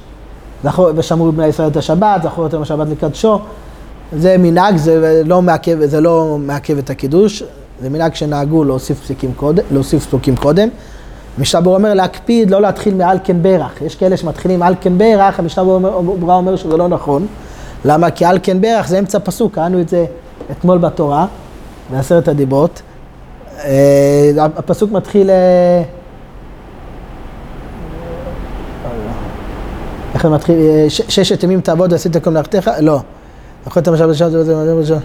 ושמרו 0.96 1.32
בני 1.32 1.48
ישראל 1.48 1.68
את 1.68 1.78
השבת, 1.78 2.24
זכור 2.24 2.44
יותר 2.44 2.62
השבת 2.62 2.88
לקדשו, 2.90 3.40
זה 4.18 4.36
מנהג, 4.40 4.78
זה 4.78 5.22
לא 5.26 5.42
מעכב, 5.42 5.86
זה 5.86 6.02
לא 6.02 6.38
מעכב 6.40 6.78
את 6.78 6.90
הקידוש, 6.90 7.44
זה 7.82 7.90
מנהג 7.90 8.16
שנהגו 8.16 8.64
להוסיף 8.64 9.02
פסוקים 9.02 9.34
קודם, 9.36 9.64
להוסיף 9.72 10.06
פסוקים 10.06 10.36
קודם. 10.36 10.70
המשנה 11.38 11.62
ברורה 11.62 11.78
אומר 11.78 11.94
להקפיד, 11.94 12.52
לא 12.52 12.62
להתחיל 12.62 12.94
מאלקן 12.94 13.44
ברך. 13.44 13.82
יש 13.82 13.96
כאלה 13.96 14.18
שמתחילים 14.18 14.64
אלקן 14.64 14.98
ברך, 14.98 15.40
המשנה 15.40 15.64
ברורה 15.64 16.36
אומר 16.36 16.56
שזה 16.56 16.78
לא 16.78 16.88
נכון. 16.88 17.28
למה? 17.86 18.12
כי 18.12 18.26
על 18.26 18.40
כן 18.44 18.62
ברך 18.62 18.88
זה 18.88 19.00
אמצע 19.00 19.20
פסוק, 19.20 19.56
קראנו 19.56 19.82
את 19.82 19.90
זה 19.90 20.06
אתמול 20.52 20.78
בתורה, 20.78 21.26
בעשרת 21.92 22.28
הדיברות. 22.28 22.82
אה, 23.64 24.32
הפסוק 24.58 24.92
מתחיל... 24.92 25.30
אה, 25.30 25.84
איך 30.14 30.24
זה 30.24 30.30
מתחיל? 30.30 30.56
אה, 30.56 30.86
ששת 30.90 31.44
ימים 31.44 31.62
תעבוד 31.62 31.92
ועשית 31.92 32.18
כל 32.24 32.30
מלאכתך? 32.30 32.72
לא. 32.80 33.00
אכולת 33.68 33.88
משל 33.88 34.08
בשעת 34.08 34.32
וזה 34.34 34.98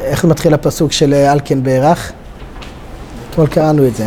איך 0.00 0.24
מתחיל 0.24 0.54
הפסוק 0.54 0.92
של 0.92 1.14
אלקן 1.14 1.62
ברך? 1.62 2.12
אתמול 3.30 3.46
קראנו 3.46 3.86
את 3.86 3.96
זה. 3.96 4.06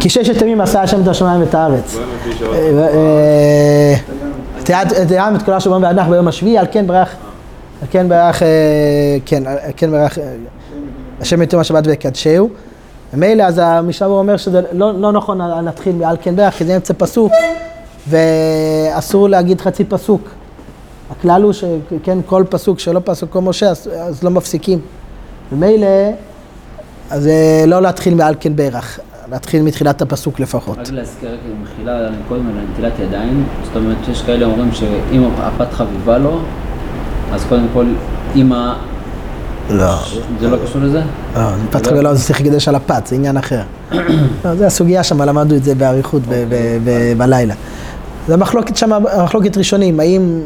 כי 0.00 0.08
ששת 0.08 0.42
ימים 0.42 0.60
עשה 0.60 0.82
השם 0.82 1.02
את 1.02 1.08
השמיים 1.08 1.40
ואת 1.40 1.54
הארץ. 1.54 1.98
תיאם 5.08 5.36
את 5.36 5.42
כל 5.42 5.52
השומרים 5.52 5.82
ואנח 5.82 6.08
ביום 6.08 6.28
השביעי, 6.28 6.58
על 6.58 6.66
כן 6.72 6.86
ברך, 6.86 7.14
על 7.82 7.88
כן 7.90 8.08
ברך, 8.08 8.42
כן, 9.26 9.46
על 9.46 9.56
כן 9.76 9.90
ברך, 9.90 10.18
השם 11.20 11.42
יתום 11.42 11.60
השבת 11.60 11.86
ויקדשהו. 11.86 12.48
ומילא 13.14 13.42
אז 13.42 13.60
המשנה 13.64 14.08
אומר 14.08 14.36
שזה 14.36 14.60
לא 14.72 15.12
נכון 15.12 15.40
להתחיל 15.64 15.96
מעל 15.96 16.16
כן 16.22 16.36
ברך, 16.36 16.54
כי 16.54 16.64
זה 16.64 16.76
אמצע 16.76 16.94
פסוק, 16.98 17.32
ואסור 18.08 19.28
להגיד 19.28 19.60
חצי 19.60 19.84
פסוק. 19.84 20.20
הכלל 21.10 21.42
הוא 21.42 21.52
שכן, 21.52 22.18
כל 22.26 22.44
פסוק 22.48 22.78
שלא 22.78 23.00
פסוק 23.04 23.32
כמו 23.32 23.42
משה, 23.42 23.70
אז 23.70 24.22
לא 24.22 24.30
מפסיקים. 24.30 24.78
ומילא, 25.52 25.86
אז 27.10 27.26
אה, 27.26 27.64
לא 27.66 27.82
להתחיל 27.82 28.14
מעל 28.14 28.34
כן 28.40 28.56
ברך, 28.56 29.00
להתחיל 29.30 29.62
מתחילת 29.62 30.02
הפסוק 30.02 30.40
לפחות. 30.40 30.78
רק 30.78 30.90
להזכיר 30.90 31.30
רק 31.30 31.38
מחילה 31.62 32.08
קודם 32.28 32.46
על 32.46 32.54
נטילת 32.72 32.92
ידיים, 32.98 33.44
זאת 33.64 33.76
אומרת 33.76 33.96
שיש 34.04 34.22
כאלה 34.22 34.46
אומרים 34.46 34.72
שאם 34.72 35.28
הפת 35.38 35.72
חביבה 35.72 36.18
לו, 36.18 36.38
אז 37.32 37.44
קודם 37.48 37.66
כל 37.72 37.84
אם 38.36 38.52
לא. 39.70 39.94
זה 40.40 40.48
לא 40.48 40.56
קשור 40.64 40.82
לזה? 40.82 41.02
לא, 41.36 41.42
זה 41.56 41.68
פתח 41.70 41.90
ולא, 41.92 42.14
זה 42.14 42.24
צריך 42.24 42.40
לקדש 42.40 42.68
על 42.68 42.74
הפת, 42.74 43.06
זה 43.06 43.16
עניין 43.16 43.36
אחר. 43.36 43.62
לא, 44.44 44.54
זה 44.54 44.66
הסוגיה 44.66 45.02
שם, 45.04 45.22
למדנו 45.22 45.56
את 45.56 45.64
זה 45.64 45.74
באריכות 45.74 46.22
ב- 46.28 47.12
בלילה. 47.16 47.54
זה 48.28 48.36
מחלוקת 48.36 48.76
שם, 48.76 48.90
מחלוקת 49.24 49.56
ראשונים, 49.56 50.00
האם 50.00 50.40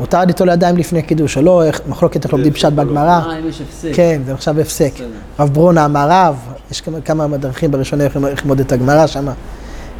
מותר 0.00 0.20
ליטול 0.24 0.48
ידיים 0.48 0.76
לפני 0.76 1.02
קידוש 1.02 1.36
או 1.36 1.42
לא, 1.42 1.62
מחלוקת 1.88 2.24
איך 2.24 2.32
לומדים 2.32 2.52
פשט 2.52 2.72
בגמרא. 2.72 3.20
אה, 3.26 3.38
אם 3.38 3.48
יש 3.48 3.60
הפסק. 3.60 3.88
כן, 3.92 4.20
זה 4.26 4.34
עכשיו 4.34 4.60
הפסק. 4.60 4.92
רב 5.40 5.48
ברונה 5.52 5.84
אמר 5.84 6.06
רב, 6.10 6.36
יש 6.70 6.80
כמה, 6.80 7.00
כמה 7.00 7.36
דרכים 7.36 7.70
בראשונה 7.70 8.04
איך 8.04 8.16
איך 8.16 8.42
ללמוד 8.42 8.60
את 8.60 8.72
הגמרא 8.72 9.06
שם. 9.06 9.26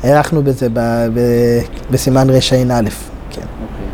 הארכנו 0.03 0.43
בזה 0.43 0.69
בסימן 1.91 2.31
רע"א. 2.31 2.41
כן. 3.31 3.41
אוקיי. 3.41 3.87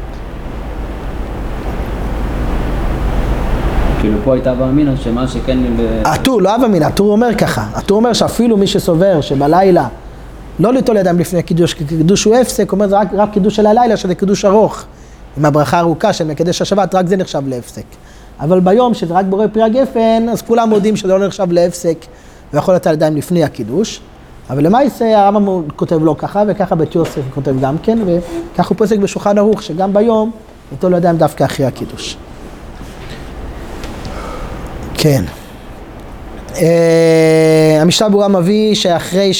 כאילו 4.00 4.18
פה 4.24 4.32
הייתה 4.34 4.54
באמינא 4.54 4.96
שמה 4.96 5.28
שכן... 5.28 5.58
ב- 5.76 6.02
הטור, 6.04 6.42
לא 6.42 6.54
אב 6.54 6.60
אמינא, 6.64 6.84
הטור 6.84 7.12
אומר 7.12 7.34
ככה. 7.38 7.66
הטור 7.74 7.96
אומר 7.96 8.12
שאפילו 8.12 8.56
מי 8.56 8.66
שסובר 8.66 9.20
שבלילה 9.20 9.88
לא 10.60 10.72
ליטול 10.72 10.96
ידיים 10.96 11.18
לפני 11.18 11.42
קידוש, 11.42 11.74
כי 11.74 11.84
קידוש 11.84 12.24
הוא 12.24 12.36
הפסק, 12.36 12.72
אומר 12.72 12.88
זה 12.88 12.98
רק, 12.98 13.08
רק 13.12 13.32
קידוש 13.32 13.56
של 13.56 13.66
הלילה, 13.66 13.96
שזה 13.96 14.14
קידוש 14.14 14.44
ארוך. 14.44 14.84
עם 15.36 15.44
הברכה 15.44 15.76
הארוכה 15.76 16.12
של 16.12 16.24
מקדש 16.24 16.62
השבת, 16.62 16.94
רק 16.94 17.06
זה 17.06 17.16
נחשב 17.16 17.42
להפסק. 17.46 17.84
אבל 18.40 18.60
ביום 18.60 18.94
שזה 18.94 19.14
רק 19.14 19.24
בורא 19.28 19.46
פרי 19.52 19.62
הגפן, 19.62 20.26
אז 20.32 20.42
כולם 20.42 20.68
מודים 20.68 20.96
שזה 20.96 21.08
לא 21.08 21.26
נחשב 21.26 21.52
להפסק, 21.52 21.96
ויכול 22.52 22.74
לתת 22.74 22.92
ידיים 22.92 23.16
לפני 23.16 23.44
הקידוש. 23.44 24.00
אבל 24.50 24.64
למעשה 24.64 25.18
הרמב"ם 25.18 25.68
כותב 25.76 26.04
לא 26.04 26.14
ככה, 26.18 26.42
וככה 26.48 26.74
בית 26.74 26.94
יוסף 26.94 27.20
כותב 27.34 27.54
גם 27.60 27.76
כן, 27.82 27.98
וככה 28.06 28.68
הוא 28.68 28.76
פוסק 28.76 28.98
בשולחן 28.98 29.38
ערוך, 29.38 29.62
שגם 29.62 29.92
ביום 29.92 30.30
ליטול 30.72 30.94
ידיים 30.94 31.16
דווקא 31.16 31.44
אחרי 31.44 31.66
הקידוש. 31.66 32.16
כן. 34.94 35.24
אה, 36.56 37.78
המשנה 37.80 38.08
ברורה 38.08 38.28
מביא 38.28 38.74
שאחרי 38.74 39.30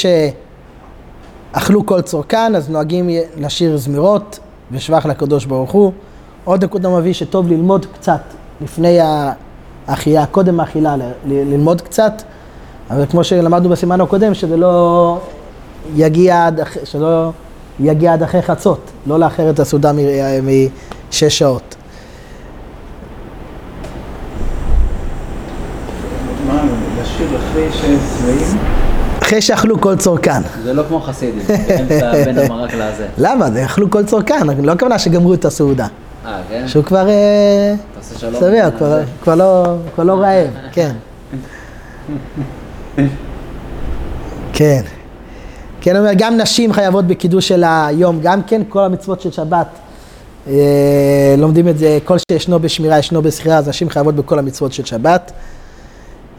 שאכלו 1.53 1.87
כל 1.87 2.01
צורכן, 2.01 2.55
אז 2.57 2.71
נוהגים 2.71 3.11
לשיר 3.37 3.77
זמירות 3.77 4.39
ושבח 4.73 5.07
לקדוש 5.07 5.45
ברוך 5.45 5.71
הוא. 5.71 5.93
עוד 6.45 6.65
נקודה 6.65 6.89
מביא 6.89 7.13
שטוב 7.13 7.49
ללמוד 7.49 7.87
קצת 7.87 8.21
לפני 8.61 8.99
האכילה, 9.89 10.27
קודם 10.27 10.61
האכילה, 10.61 10.97
ללמוד 11.27 11.81
קצת, 11.81 12.23
אבל 12.91 13.07
כמו 13.07 13.25
שלמדנו 13.25 13.69
בסימן 13.69 14.01
הקודם, 14.01 14.35
שזה 14.35 14.57
לא 14.57 15.19
יגיע 15.95 16.47
עד, 16.47 16.61
שלא 16.85 17.31
יגיע 17.81 18.13
עד 18.13 18.23
אחרי 18.23 18.43
חצות, 18.43 18.91
לא 19.07 19.19
לאחר 19.19 19.51
את 19.51 19.61
הסעודה 19.61 19.93
משש 20.43 21.39
שעות. 21.39 21.75
מה, 26.47 26.63
לשיר 27.03 27.29
אחרי 27.37 27.69
ששבעים? 27.73 28.59
אחרי 29.33 29.43
שאכלו 29.43 29.81
כל 29.81 29.97
צורכן. 29.97 30.43
זה 30.63 30.73
לא 30.73 30.83
כמו 30.89 31.01
חסידים, 31.01 31.43
בין 32.25 32.39
המרק 32.39 32.75
לזה. 32.75 33.07
למה? 33.19 33.51
זה 33.51 33.65
אכלו 33.65 33.91
כל 33.91 34.05
צורכן, 34.05 34.47
לא 34.63 34.73
הכוונה 34.73 34.99
שגמרו 34.99 35.35
את 35.35 35.45
הסעודה. 35.45 35.87
אה, 36.27 36.41
כן? 36.49 36.69
שהוא 36.69 36.85
כבר 36.85 37.09
אה, 37.09 37.75
תעשה 37.95 38.19
שלום. 38.19 38.35
כבר-. 38.79 39.01
כבר 39.23 39.35
לא- 39.35 39.77
כבר 39.95 40.05
לא 40.05 40.13
רעב, 40.13 40.47
כן. 40.73 40.93
כן. 44.53 44.83
כן, 45.81 45.97
אומר, 45.97 46.11
גם 46.17 46.37
נשים 46.37 46.73
חייבות 46.73 47.07
בקידוש 47.07 47.49
של 47.49 47.65
היום, 47.67 48.21
גם 48.23 48.43
כן, 48.43 48.63
כל 48.69 48.85
המצוות 48.85 49.21
של 49.21 49.31
שבת. 49.31 49.67
אה, 50.49 51.35
לומדים 51.39 51.69
את 51.69 51.79
זה, 51.79 51.99
כל 52.05 52.17
שישנו 52.33 52.59
בשמירה 52.61 52.99
ישנו 52.99 53.23
בשכירה, 53.23 53.57
אז 53.57 53.69
נשים 53.69 53.91
חייבות 53.91 54.15
בכל 54.15 54.39
המצוות 54.39 54.73
של 54.73 54.85
שבת. 54.85 55.33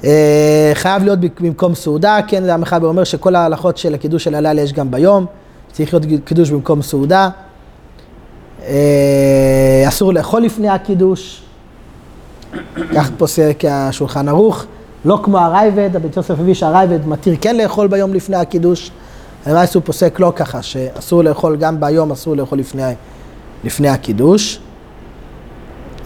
אה, 0.03 0.71
חייב 0.73 1.03
להיות 1.03 1.19
במקום 1.41 1.75
סעודה, 1.75 2.19
כן, 2.27 2.43
זה 2.43 2.53
המחבר 2.53 2.87
אומר 2.87 3.03
שכל 3.03 3.35
ההלכות 3.35 3.77
של 3.77 3.93
הקידוש 3.93 4.23
של 4.23 4.35
הלילה 4.35 4.61
יש 4.61 4.73
גם 4.73 4.91
ביום, 4.91 5.25
צריך 5.71 5.93
להיות 5.93 6.23
קידוש 6.25 6.49
במקום 6.49 6.81
סעודה. 6.81 7.29
אה, 8.65 9.83
אסור 9.87 10.13
לאכול 10.13 10.41
לפני 10.41 10.69
הקידוש, 10.69 11.43
כך 12.93 13.09
פוסק 13.17 13.63
השולחן 13.69 14.29
ערוך. 14.29 14.65
לא 15.05 15.19
כמו 15.23 15.37
הרייבד, 15.37 15.95
הבית 15.95 16.17
יוסף 16.17 16.39
הביא 16.39 16.53
שהרייבד 16.53 17.07
מתיר 17.07 17.35
כן 17.41 17.55
לאכול 17.55 17.87
ביום 17.87 18.13
לפני 18.13 18.35
הקידוש. 18.35 18.91
למעשה 19.47 19.79
הוא 19.79 19.85
פוסק 19.85 20.19
לא 20.19 20.33
ככה, 20.35 20.61
שאסור 20.61 21.23
לאכול 21.23 21.55
גם 21.55 21.79
ביום, 21.79 22.11
אסור 22.11 22.35
לאכול 22.35 22.59
לפני, 22.59 22.93
לפני 23.63 23.89
הקידוש. 23.89 24.59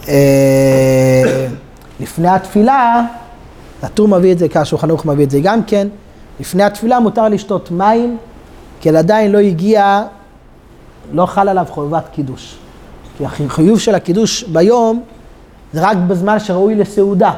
אה, 0.08 1.48
לפני 2.00 2.28
התפילה, 2.28 3.06
הטור 3.84 4.08
מביא 4.08 4.32
את 4.32 4.40
זה, 4.40 4.50
ככה 4.50 4.62
השולחן 4.62 4.90
ערוך 4.90 5.06
מביא 5.06 5.26
את 5.26 5.32
זה 5.32 5.40
גם 5.44 5.64
כן. 5.64 5.88
לפני 6.40 6.64
התפילה 6.64 7.00
מותר 7.00 7.28
לשתות 7.30 7.72
מים, 7.72 8.18
כי 8.82 8.90
עדיין 8.98 9.32
לא 9.32 9.38
הגיע, 9.38 10.04
לא 11.14 11.26
חל 11.26 11.50
עליו 11.50 11.66
חובת 11.70 12.04
קידוש. 12.12 12.58
כי 13.18 13.26
החיוב 13.26 13.80
של 13.80 13.96
הקידוש 13.96 14.44
ביום 14.44 15.04
זה 15.74 15.82
רק 15.90 15.98
בזמן 16.08 16.40
שראוי 16.40 16.76
לסעודה. 16.76 17.32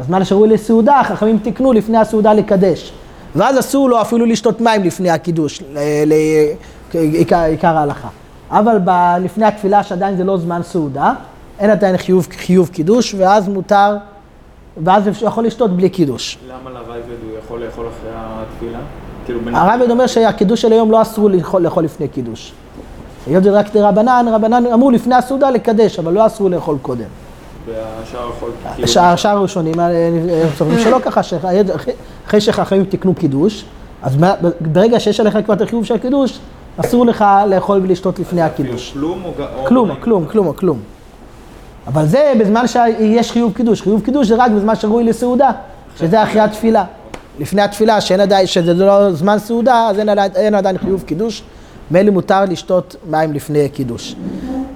בזמן 0.00 0.24
שראוי 0.24 0.48
לסעודה, 0.48 1.00
החכמים 1.00 1.38
תיקנו 1.38 1.72
לפני 1.72 1.98
הסעודה 1.98 2.32
לקדש. 2.32 2.92
ואז 3.36 3.58
אסור 3.58 3.88
לו 3.90 4.00
אפילו 4.00 4.26
לשתות 4.26 4.60
מים 4.60 4.82
לפני 4.82 5.10
הקידוש, 5.10 5.62
ל- 5.72 5.78
ל- 6.06 6.98
עיקר, 6.98 7.38
עיקר 7.40 7.76
ההלכה. 7.76 8.08
אבל 8.50 8.78
ב- 8.84 9.16
לפני 9.20 9.46
התפילה 9.46 9.82
שעדיין 9.82 10.16
זה 10.16 10.24
לא 10.24 10.38
זמן 10.38 10.60
סעודה, 10.62 11.12
אין 11.58 11.70
עדיין 11.70 11.96
חיוב, 11.96 12.26
חיוב 12.36 12.68
קידוש, 12.68 13.14
ואז 13.18 13.48
מותר, 13.48 13.96
ואז 14.84 15.06
הוא 15.06 15.28
יכול 15.28 15.44
לשתות 15.46 15.70
בלי 15.76 15.88
קידוש. 15.88 16.38
למה 16.48 16.70
לרייבד 16.70 17.06
הוא 17.28 17.38
יכול 17.44 17.64
לאכול 17.64 17.86
אחרי 17.86 18.10
התפילה? 18.14 18.78
כאילו. 19.26 19.40
הרב 19.52 19.80
אומר 19.90 20.06
שהקידוש 20.06 20.62
של 20.62 20.72
היום 20.72 20.90
לא 20.90 21.02
אסור 21.02 21.30
לאכול, 21.30 21.62
לאכול 21.62 21.84
לפני 21.84 22.08
קידוש. 22.08 22.52
היות 23.26 23.42
שזה 23.44 23.58
רק 23.58 23.72
דרבנן, 23.72 24.26
רבנן 24.32 24.66
אמרו 24.66 24.90
לפני 24.90 25.14
הסעודה 25.14 25.50
לקדש, 25.50 25.98
אבל 25.98 26.12
לא 26.12 26.26
אסור 26.26 26.50
לאכול 26.50 26.76
קודם. 26.82 27.04
והשאר 27.66 28.28
יכול... 28.36 28.50
כאילו- 28.74 29.00
השאר 29.00 29.36
הראשונים, 29.36 29.80
אה, 29.80 29.86
סוברים 30.56 30.78
שלא 30.78 30.98
ככה, 31.02 31.22
שאחרי 31.22 31.62
אחרי 32.26 32.40
שחכמים 32.40 32.84
תיקנו 32.84 33.14
קידוש, 33.14 33.64
אז 34.02 34.16
ברגע 34.60 35.00
שיש 35.00 35.20
עליך 35.20 35.38
כבר 35.44 35.54
את 35.54 35.60
החיוב 35.60 35.84
של 35.84 35.94
הקידוש, 35.94 36.38
אסור 36.76 37.06
לך 37.06 37.24
לאכול 37.48 37.80
ולשתות 37.82 38.18
לפני 38.18 38.42
הקידוש. 38.42 38.92
כלום 38.92 39.24
או- 39.24 39.32
כלום, 39.66 39.90
כלום, 40.00 40.26
כלום, 40.26 40.52
כלום. 40.52 40.78
אבל 41.88 42.06
זה 42.06 42.32
בזמן 42.40 42.66
שיש 42.66 43.32
חיוב 43.32 43.52
קידוש. 43.52 43.82
חיוב 43.82 44.02
קידוש 44.02 44.28
זה 44.28 44.34
רק 44.38 44.50
בזמן 44.50 44.74
שראוי 44.74 45.04
לסעודה, 45.04 45.50
שזה 45.98 46.22
אחרי 46.22 46.40
התפילה. 46.40 46.84
לפני 47.38 47.62
התפילה, 47.62 48.00
שאין 48.00 48.20
עדיין, 48.20 48.46
שזה 48.46 48.74
לא 48.74 49.12
זמן 49.12 49.38
סעודה, 49.38 49.86
אז 49.90 49.98
אין 49.98 50.08
עדיין, 50.08 50.30
אין 50.34 50.54
עדיין 50.54 50.78
חיוב 50.78 51.02
קידוש. 51.02 51.42
מילא 51.90 52.10
מותר 52.10 52.44
לשתות 52.44 52.96
מים 53.10 53.32
לפני 53.32 53.68
קידוש. 53.68 54.14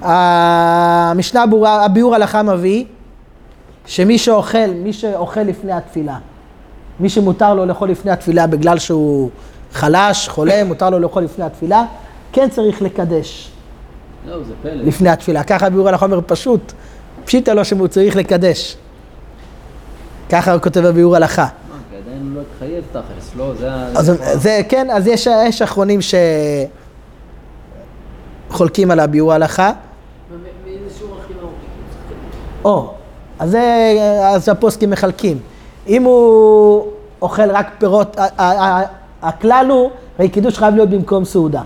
המשנה 0.01 1.45
ברורה, 1.45 1.85
הביאור 1.85 2.15
הלכה 2.15 2.43
מביא 2.43 2.85
שמי 3.85 4.17
שאוכל, 4.17 4.67
מי 4.75 4.93
שאוכל 4.93 5.41
לפני 5.41 5.71
התפילה, 5.71 6.17
מי 6.99 7.09
שמותר 7.09 7.53
לו 7.53 7.65
לאכול 7.65 7.89
לפני 7.89 8.11
התפילה 8.11 8.47
בגלל 8.47 8.79
שהוא 8.79 9.29
חלש, 9.73 10.29
חולה, 10.29 10.63
מותר 10.63 10.89
לו 10.89 10.99
לאכול 10.99 11.23
לפני 11.23 11.45
התפילה, 11.45 11.85
כן 12.31 12.49
צריך 12.49 12.81
לקדש. 12.81 13.51
לא, 14.27 14.43
זה 14.43 14.53
פלא. 14.61 14.71
לפני 14.73 15.09
התפילה. 15.09 15.43
ככה 15.43 15.69
ביאור 15.69 15.89
הלכה 15.89 16.05
אומר 16.05 16.19
פשוט, 16.25 16.73
פשיטא 17.25 17.51
לו 17.51 17.65
שהוא 17.65 17.87
צריך 17.87 18.15
לקדש. 18.15 18.77
ככה 20.29 20.53
הוא 20.53 20.61
כותב 20.61 20.79
בביאור 20.79 21.15
הלכה. 21.15 21.47
עדיין 22.03 22.21
הוא 22.21 22.35
לא 22.35 22.41
התחייב 22.41 22.83
תכלס, 22.91 23.31
לא, 23.37 23.53
זה 23.59 23.71
ה... 23.71 23.87
אז 23.95 24.11
זה 24.33 24.61
כן, 24.69 24.87
אז 24.91 25.07
יש, 25.07 25.27
יש 25.45 25.61
אחרונים 25.61 25.99
שחולקים 28.49 28.91
על 28.91 28.99
הביאור 28.99 29.31
ההלכה. 29.31 29.71
מאיזה 30.65 30.97
שיעור 30.97 31.17
הכי 31.23 31.33
נמוך? 31.33 31.51
או, 32.65 32.93
אז 33.39 33.51
זה, 33.51 33.95
אז 34.35 34.49
הפוסקים 34.49 34.89
מחלקים. 34.89 35.39
אם 35.87 36.03
הוא 36.03 36.87
אוכל 37.21 37.51
רק 37.51 37.67
פירות, 37.77 38.17
הכלל 39.21 39.65
הוא, 39.69 39.89
הרי 40.19 40.29
קידוש 40.29 40.57
חייב 40.57 40.75
להיות 40.75 40.89
במקום 40.89 41.25
סעודה. 41.25 41.61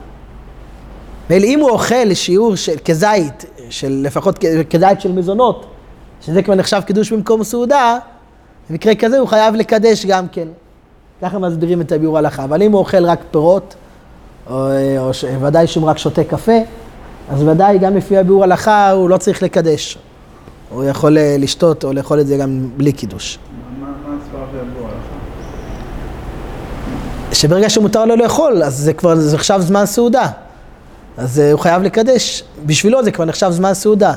מילא 1.30 1.46
אם 1.46 1.60
הוא 1.60 1.70
אוכל 1.70 2.14
שיעור 2.14 2.56
של, 2.56 2.76
כזית, 2.86 3.46
של 3.70 4.02
לפחות 4.04 4.40
כזית 4.70 5.02
של 5.02 5.12
מזונות, 5.12 5.66
שזה 6.22 6.42
כבר 6.42 6.56
נחשב 6.56 6.82
קידוש 6.86 7.14
במקום 7.14 7.44
סעודה, 7.44 7.98
במקרה 8.70 8.96
כזה 8.96 9.20
הוא 9.20 9.28
חייב 9.28 9.56
לקדש 9.56 10.06
גם 10.06 10.28
כן. 10.32 10.48
ככה 11.22 11.40
מסבירים 11.40 11.82
את 11.82 11.92
הביאור 11.92 12.16
ההלכה. 12.18 12.44
אבל 12.44 12.62
אם 12.62 12.72
הוא 12.72 12.80
אוכל 12.80 13.06
רק 13.06 13.20
פירות, 13.32 13.76
או, 14.50 14.68
או 14.98 15.14
ש- 15.14 15.26
ודאי 15.42 15.68
שהוא 15.68 15.90
רק 15.90 15.98
שותה 15.98 16.24
קפה, 16.24 16.58
אז 17.30 17.44
ודאי 17.44 17.78
גם 17.78 17.98
לפי 17.98 18.18
הביאור 18.18 18.42
ההלכה 18.44 18.92
הוא 18.92 19.10
לא 19.10 19.18
צריך 19.18 19.44
לקדש. 19.44 19.98
הוא 20.70 20.84
יכול 20.84 21.18
אה, 21.18 21.36
לשתות 21.40 21.84
או 21.84 21.94
לאכול 21.94 22.20
את 22.20 22.28
זה 22.28 22.38
גם 22.38 22.70
בלי 22.78 22.92
קידוש. 22.92 23.40
מה 23.82 23.88
הסברה 24.24 24.42
והבור 24.54 24.88
הלכה? 24.88 25.18
שברגע 27.36 27.70
שמותר 27.70 28.06
לו 28.06 28.16
לאכול, 28.16 28.64
אז 28.64 28.76
זה 28.76 28.94
כבר 28.94 29.14
נחשב 29.34 29.58
זמן 29.60 29.86
סעודה. 29.86 30.28
אז 31.18 31.40
אה, 31.40 31.52
הוא 31.52 31.60
חייב 31.60 31.84
לקדש. 31.84 32.44
בשבילו 32.66 33.04
זה 33.04 33.12
כבר 33.12 33.26
נחשב 33.26 33.50
זמן 33.52 33.74
סעודה. 33.74 34.14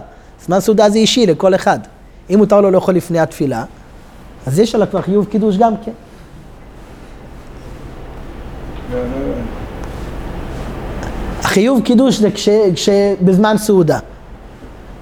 זמן 0.46 0.60
סעודה 0.60 0.90
זה 0.90 0.98
אישי 0.98 1.26
לכל 1.26 1.54
אחד. 1.54 1.78
אם 2.30 2.38
מותר 2.38 2.60
לו 2.60 2.70
לאכול 2.70 2.94
לפני 2.94 3.18
התפילה, 3.18 3.64
אז 4.46 4.58
יש 4.58 4.74
עליו 4.74 4.86
כבר 4.90 5.02
חיוב 5.02 5.26
קידוש 5.26 5.56
גם 5.56 5.72
כן. 5.84 5.92
לא, 8.92 8.98
לא, 8.98 9.04
לא. 9.04 9.34
החיוב 11.42 11.82
קידוש 11.82 12.16
זה 12.16 12.30
כש, 12.30 12.48
כשבזמן 12.74 13.58
סעודה. 13.58 13.98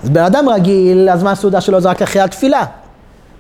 אז 0.05 0.11
בן 0.11 0.25
אדם 0.25 0.49
רגיל, 0.49 1.09
הזמן 1.09 1.35
סעודה 1.35 1.61
שלו 1.61 1.81
זה 1.81 1.89
רק 1.89 2.03
אחרי 2.03 2.23
התפילה. 2.23 2.65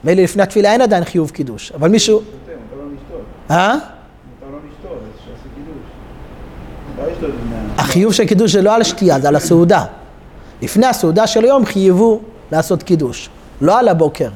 מילא 0.05 0.23
לפני 0.23 0.43
התפילה 0.43 0.73
אין 0.73 0.81
עדיין 0.81 1.05
חיוב 1.05 1.31
קידוש, 1.31 1.73
אבל 1.73 1.88
מישהו... 1.88 2.21
לשתות. 2.21 3.21
אה? 3.50 3.75
מותר 3.75 4.53
לו 4.53 4.59
לשתות, 4.59 4.93
אז 4.93 5.25
שיעשה 5.25 5.49
קידוש. 5.55 5.77
מותר 5.77 5.87
לשתות 5.87 6.88
לפני 6.88 6.88
ה... 6.88 6.88
החיוב 7.76 8.12
של 8.12 8.25
קידוש 8.26 8.52
זה 8.52 8.62
לא 8.62 8.75
על 8.75 8.81
השתייה, 8.81 9.21
זה 9.21 9.28
על 9.28 9.37
הסעודה. 9.37 9.85
לפני 10.62 10.87
הסעודה 10.87 11.26
של 11.26 11.45
היום 11.45 11.67
חייבו 11.67 12.21
לעשות 12.52 12.83
קידוש, 12.83 13.28
לא 13.61 13.78
על 13.78 13.88
הבוקר. 13.88 14.28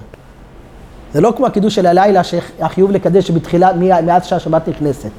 זה 1.12 1.21
לא 1.21 1.33
כמו 1.37 1.47
הקידוש 1.47 1.75
של 1.75 1.87
הלילה 1.87 2.25
שהחיוב 2.25 2.90
לקדש 2.90 3.31
בתחילה, 3.31 3.73
מאז 4.02 4.26
שהשבת 4.26 4.69
נכנסת. 4.69 5.11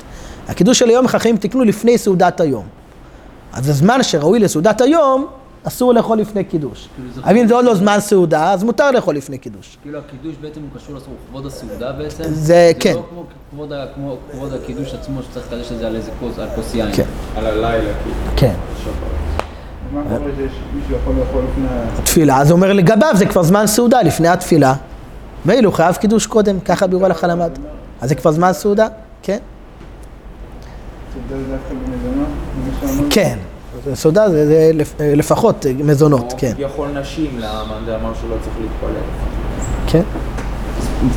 הקידוש 0.47 0.79
של 0.79 0.89
היום 0.89 1.07
חכמים 1.07 1.38
תקנו 1.38 1.63
לפני 1.63 1.97
סעודת 1.97 2.39
היום. 2.39 2.65
אז 3.53 3.69
הזמן 3.69 4.03
שראוי 4.03 4.39
לסעודת 4.39 4.81
היום, 4.81 5.27
אסור 5.63 5.93
לאכול 5.93 6.17
לפני 6.17 6.43
קידוש. 6.43 6.88
כאילו 6.96 7.10
אבל 7.27 7.38
אם 7.38 7.48
זה 7.48 7.53
עוד 7.53 7.65
לא 7.65 7.75
זמן 7.75 7.98
סעודה, 8.00 8.51
אז 8.53 8.63
מותר 8.63 8.91
לאכול 8.91 9.15
לפני 9.15 9.38
קידוש. 9.38 9.77
כאילו 9.82 10.00
הקידוש 10.00 10.36
בעצם 10.41 10.60
הוא 10.62 10.70
קשור 10.82 10.96
לסוף 10.96 11.08
כבוד 11.29 11.46
הסעודה 11.46 11.91
בעצם? 11.91 12.24
זה- 12.27 12.72
כן. 12.79 12.93
זה 12.93 12.98
לא 13.00 13.03
כמו 13.10 13.24
כבוד 13.51 13.74
ה- 13.74 13.86
כמו 13.96 14.17
כבוד 14.32 14.53
הקידוש 14.53 14.93
עצמו 14.93 15.22
שצריך 15.24 15.46
לקדש 15.53 15.72
את 15.72 15.77
זה 15.77 15.88
על 15.88 15.96
איזה 15.96 16.12
כוס, 16.20 16.39
על 16.39 16.48
כוס 16.55 16.75
יין. 16.75 16.89
כן. 16.96 17.03
על 17.36 17.46
הלילה, 17.46 17.93
כאילו. 18.03 18.15
כן. 18.36 18.53
תפילה, 22.03 22.38
אז 22.41 22.50
הוא 22.50 22.55
אומר 22.55 22.74
לגביו 22.74 23.12
זה 23.15 23.25
כבר 23.25 23.43
זמן 23.43 23.67
סעודה 23.67 24.01
לפני 24.01 24.27
התפילה. 24.27 24.74
מילא 25.46 25.65
הוא 25.67 25.74
חייב 25.74 25.96
קידוש 25.96 26.27
קודם, 26.27 26.60
ככה 26.60 26.88
בירו 26.88 27.05
הלכה 27.05 27.27
למד. 27.27 27.51
אז 28.01 28.10
זה 28.10 28.15
כבר 28.15 28.32
זמן 28.32 28.53
סעודה? 28.53 28.88
כן. 29.24 29.38
כן. 33.10 33.38
סעודה 33.93 34.29
זה, 34.29 34.47
זה 34.47 34.71
לפ- 34.73 34.95
לפחות 34.99 35.65
מזונות, 35.83 36.33
כן. 36.37 36.51
כביכול 36.53 36.87
נשים, 37.01 37.29
למה 37.39 37.51
זה 37.85 37.95
אמר 37.95 38.11
שהוא 38.19 38.29
לא 38.29 38.35
צריך 38.43 38.55
להתפלל. 38.61 39.01
כן. 39.87 40.01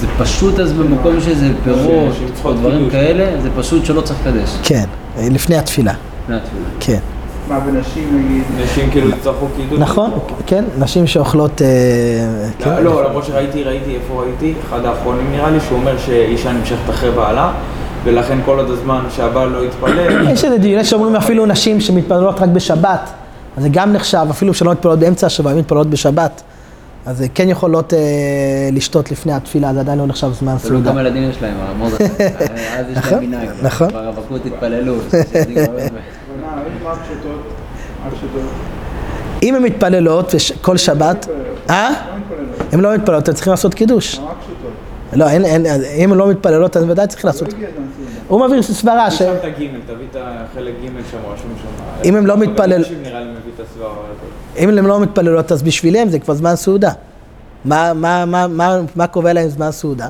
זה 0.00 0.06
פשוט 0.18 0.58
אז 0.58 0.73
במקום 0.73 1.20
שזה 1.20 1.46
פירות 1.64 2.14
או 2.44 2.52
דברים 2.52 2.78
קידוש. 2.78 2.92
כאלה, 2.92 3.40
זה 3.42 3.49
פשוט 3.56 3.85
שלא 3.85 4.00
צריך 4.00 4.18
לקדש. 4.26 4.50
כן, 4.62 4.85
לפני 5.18 5.56
התפילה, 5.56 5.92
לפני 6.25 6.37
התפילה. 6.37 6.62
כן. 6.80 6.99
מה, 7.49 7.61
בנשים 7.61 8.25
נגיד? 8.25 8.42
נשים 8.64 8.90
כאילו 8.90 9.08
יצטרכו 9.08 9.46
קידוש. 9.56 9.78
נכון, 9.78 10.11
כן, 10.46 10.64
נשים 10.78 11.06
שאוכלות, 11.06 11.62
אה, 11.62 11.66
כן. 12.58 12.70
לא, 12.70 12.82
לא, 12.85 13.04
למרות 13.04 13.25
שראיתי, 13.25 13.62
ראיתי, 13.62 13.94
איפה 13.94 14.23
ראיתי? 14.23 14.54
אחד 14.68 14.85
האחרונים 14.85 15.32
נראה 15.32 15.50
לי, 15.50 15.61
שהוא 15.61 15.78
אומר 15.78 15.99
שאישה 15.99 16.52
נמשכת 16.52 16.90
אחרי 16.90 17.11
בעלה, 17.11 17.52
ולכן 18.05 18.38
כל 18.45 18.59
עוד 18.59 18.71
הזמן 18.71 19.05
שהבעל 19.11 19.49
לא 19.49 19.65
יתפלל, 19.65 20.29
יש 20.33 20.45
איזה 20.45 20.59
דיון, 20.59 20.81
יש 20.81 20.91
שאומרים 20.91 21.17
אפילו 21.17 21.47
נשים 21.47 21.81
שמתפללות 21.81 22.41
רק 22.41 22.49
בשבת, 22.49 23.11
אז 23.57 23.62
זה 23.62 23.69
גם 23.73 23.93
נחשב, 23.93 24.26
אפילו 24.31 24.55
שלא 24.55 24.73
מתפללות 24.73 24.99
באמצע 24.99 25.26
השבוע, 25.26 25.53
אם 25.53 25.59
מתפללות 25.59 25.91
בשבת, 25.91 26.43
אז 27.07 27.25
כן 27.35 27.49
יכולות 27.49 27.95
אה, 27.95 27.99
לשתות 28.73 29.11
לפני 29.11 29.33
התפילה, 29.33 29.75
זה 29.75 29.81
עדיין 29.81 29.99
לא 29.99 30.07
נחשב 30.07 30.33
זמן 30.33 30.57
תלוי 30.57 30.71
סעודה. 30.71 30.91
כמה 30.91 31.00
ילדים 31.00 31.31
יש 31.31 31.43
להם, 31.43 31.55
מרדכי. 31.79 32.05
אז 32.79 32.87
יש 32.91 32.97
נכון, 32.97 33.12
להם 33.12 33.31
מנהג. 33.31 33.49
נכון. 33.62 33.88
ברווקות 33.88 34.47
התפללו. 34.47 34.95
אם 39.43 39.55
הן 39.55 39.62
מתפללות 39.62 40.35
כל 40.61 40.76
שבת, 40.76 41.29
אה? 41.71 41.91
לא. 41.91 41.95
הן 42.73 42.81
לא 42.81 42.95
מתפללות, 42.95 43.29
הן 43.29 43.35
צריכים 43.35 43.50
לעשות 43.50 43.75
קידוש. 43.75 44.21
לא, 45.16 45.28
אין, 45.28 45.44
אין, 45.44 45.66
אם 45.96 46.12
הן 46.12 46.18
לא 46.18 46.30
מתפללות, 46.30 46.76
אז 46.76 46.85
ודאי 46.88 47.06
צריך 47.06 47.25
לעשות. 47.25 47.49
הוא 48.28 48.40
מעביר 48.40 48.62
סברה 48.62 49.11
ש... 49.11 49.18
שם 49.18 49.32
את 49.40 49.44
הגימל, 49.44 49.78
תביא 49.87 50.06
את 50.11 50.16
החלק 50.20 50.74
גימל 50.81 51.00
שם, 51.11 51.16
רשום 51.33 51.50
שם. 51.62 51.68
אם 52.05 52.16
הם 52.16 52.26
לא. 52.26 52.35
אם 54.59 54.68
הן 54.68 54.85
לא 54.85 55.00
מתפללות, 55.00 55.52
אז 55.52 55.62
בשבילם 55.62 56.09
זה 56.09 56.18
כבר 56.18 56.35
זמן 56.35 56.57
סעודה. 56.57 56.92
מה, 57.64 57.94
מה, 57.94 58.24
מה, 58.24 58.46
מה, 58.46 58.81
מה 58.96 59.07
קובע 59.07 59.33
להם 59.33 59.48
זמן 59.48 59.70
סעודה? 59.70 60.09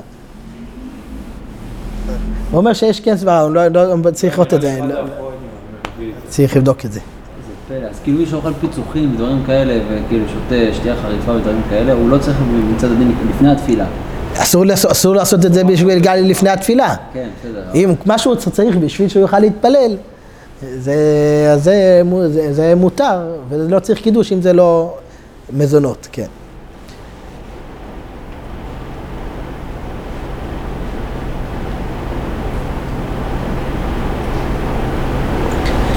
הוא 2.51 2.57
אומר 2.57 2.73
שיש 2.73 2.99
כן 2.99 3.17
סברה, 3.17 3.41
הוא 3.41 3.51
לא, 3.51 3.67
לא, 3.67 4.11
צריך 4.11 4.33
לראות 4.33 4.53
את 4.53 4.61
זה, 4.61 4.73
אחד 4.79 4.89
לא, 4.89 4.99
את 4.99 5.05
זה. 5.07 5.13
צריך 6.27 6.57
לבדוק 6.57 6.85
את 6.85 6.91
זה. 6.91 6.99
אז 7.89 7.99
כאילו 8.03 8.17
מי 8.17 8.25
שאוכל 8.25 8.53
פיצוחים 8.53 9.13
ודברים 9.13 9.43
כאלה, 9.45 9.79
וכאילו 9.89 10.25
שותה 10.27 10.73
שתייה 10.73 10.95
חריפה 10.95 11.31
ודברים 11.31 11.61
כאלה, 11.69 11.93
הוא 11.93 12.09
לא 12.09 12.17
צריך 12.17 12.37
מצד 12.75 12.91
הדין 12.91 13.11
לפני 13.29 13.51
התפילה. 13.51 13.85
אסור, 14.37 14.65
לעשות- 14.65 14.91
אסור 14.91 15.15
לעשות 15.15 15.45
את 15.45 15.53
זה 15.53 15.63
בשביל 15.63 15.99
גל 15.99 16.15
לפני 16.15 16.49
התפילה. 16.49 16.95
כן, 17.13 17.27
בסדר. 17.39 17.63
אם 17.75 17.93
משהו 18.05 18.35
צריך 18.37 18.75
בשביל 18.75 19.07
שהוא 19.09 19.21
יוכל 19.21 19.39
להתפלל, 19.39 19.97
זה, 20.61 20.95
זה, 21.57 22.01
זה, 22.27 22.53
זה 22.53 22.73
מותר, 22.75 23.19
וזה 23.49 23.69
לא 23.69 23.79
צריך 23.79 24.01
קידוש 24.01 24.31
אם 24.33 24.41
זה 24.41 24.53
לא 24.53 24.93
מזונות, 25.53 26.07
כן. 26.11 26.25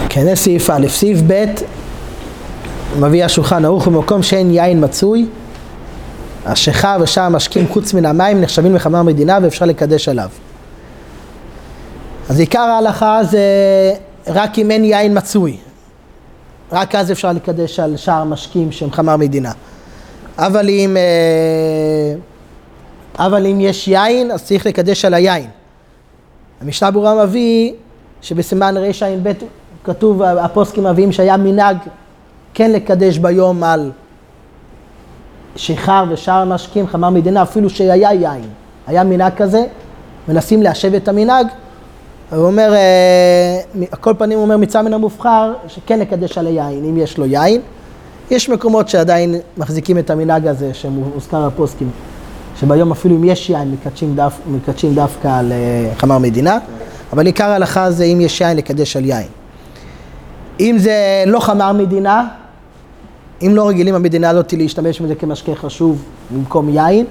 כן, 0.08 0.24
זה 0.24 0.36
סעיף 0.36 0.70
א', 0.70 0.88
סעיף 0.88 1.18
ב', 1.26 1.44
מביא 3.00 3.24
השולחן 3.24 3.64
ערוך 3.64 3.88
במקום 3.88 4.22
שאין 4.22 4.50
יין 4.50 4.84
מצוי, 4.84 5.26
השיכה 6.46 6.96
ושאר 7.00 7.22
המשקים 7.22 7.68
חוץ 7.68 7.94
מן 7.94 8.06
המים 8.06 8.40
נחשבים 8.40 8.74
לחמר 8.74 9.02
מדינה 9.02 9.38
ואפשר 9.42 9.64
לקדש 9.64 10.08
עליו. 10.08 10.28
אז 12.28 12.40
עיקר 12.40 12.60
ההלכה 12.60 13.20
זה 13.24 13.40
רק 14.26 14.58
אם 14.58 14.70
אין 14.70 14.84
יין 14.84 15.18
מצוי. 15.18 15.56
רק 16.72 16.94
אז 16.94 17.12
אפשר 17.12 17.32
לקדש 17.32 17.80
על 17.80 17.96
שאר 17.96 18.24
משקים 18.24 18.72
שהם 18.72 18.92
חמר 18.92 19.16
מדינה. 19.16 19.52
אבל 20.38 20.68
אם, 20.68 20.96
אה, 20.96 22.14
אבל 23.26 23.46
אם 23.46 23.60
יש 23.60 23.88
יין, 23.88 24.30
אז 24.30 24.44
צריך 24.44 24.66
לקדש 24.66 25.04
על 25.04 25.14
היין. 25.14 25.46
המשנה 26.60 26.90
ברורה 26.90 27.24
מביא 27.24 27.72
שבסימן 28.22 28.76
רע"ב 28.76 29.32
כתוב, 29.84 30.22
הפוסקים 30.22 30.84
מביאים 30.84 31.12
שהיה 31.12 31.36
מנהג 31.36 31.76
כן 32.54 32.72
לקדש 32.72 33.18
ביום 33.18 33.64
על 33.64 33.90
שיכר 35.56 36.04
ושאר 36.08 36.34
המשקים 36.34 36.86
חמר 36.86 37.10
מדינה, 37.10 37.42
אפילו 37.42 37.70
שהיה 37.70 38.12
יין. 38.12 38.42
היה 38.86 39.04
מנהג 39.04 39.34
כזה, 39.36 39.64
מנסים 40.28 40.62
ליישב 40.62 40.94
את 40.94 41.08
המנהג. 41.08 41.46
הוא 42.30 42.46
אומר, 42.46 42.74
אה, 42.74 43.60
על 43.90 43.98
כל 44.00 44.14
פנים 44.18 44.38
הוא 44.38 44.44
אומר 44.44 44.56
מצווה 44.56 44.82
מן 44.82 44.92
המובחר, 44.94 45.52
שכן 45.68 45.98
לקדש 45.98 46.38
על 46.38 46.46
היין, 46.46 46.84
אם 46.84 46.96
יש 46.96 47.18
לו 47.18 47.26
יין. 47.26 47.60
יש 48.30 48.48
מקומות 48.48 48.88
שעדיין 48.88 49.34
מחזיקים 49.58 49.98
את 49.98 50.10
המנהג 50.10 50.46
הזה, 50.46 50.74
שמוזכר 50.74 51.48
בפוסקים, 51.48 51.90
שביום 52.60 52.90
אפילו 52.90 53.16
אם 53.16 53.24
יש 53.24 53.50
יין, 53.50 53.70
מקדשים, 53.70 54.14
דף, 54.16 54.38
מקדשים 54.46 54.94
דווקא 54.94 55.28
על 55.38 55.52
אה, 55.52 55.94
חמר 55.96 56.18
מדינה, 56.18 56.58
אבל 57.12 57.26
עיקר 57.26 57.50
ההלכה 57.50 57.90
זה 57.90 58.04
אם 58.04 58.20
יש 58.20 58.40
יין, 58.40 58.56
לקדש 58.56 58.96
על 58.96 59.04
יין. 59.04 59.26
אם 60.60 60.76
זה 60.78 61.24
לא 61.26 61.40
חמר 61.40 61.72
מדינה, 61.72 62.28
אם 63.42 63.52
לא 63.54 63.68
רגילים 63.68 63.94
המדינה 63.94 64.30
הזאת 64.30 64.52
להשתמש 64.52 65.00
בזה 65.00 65.14
כמשקה 65.14 65.54
חשוב 65.54 66.04
במקום 66.30 66.68
יין, 66.68 67.04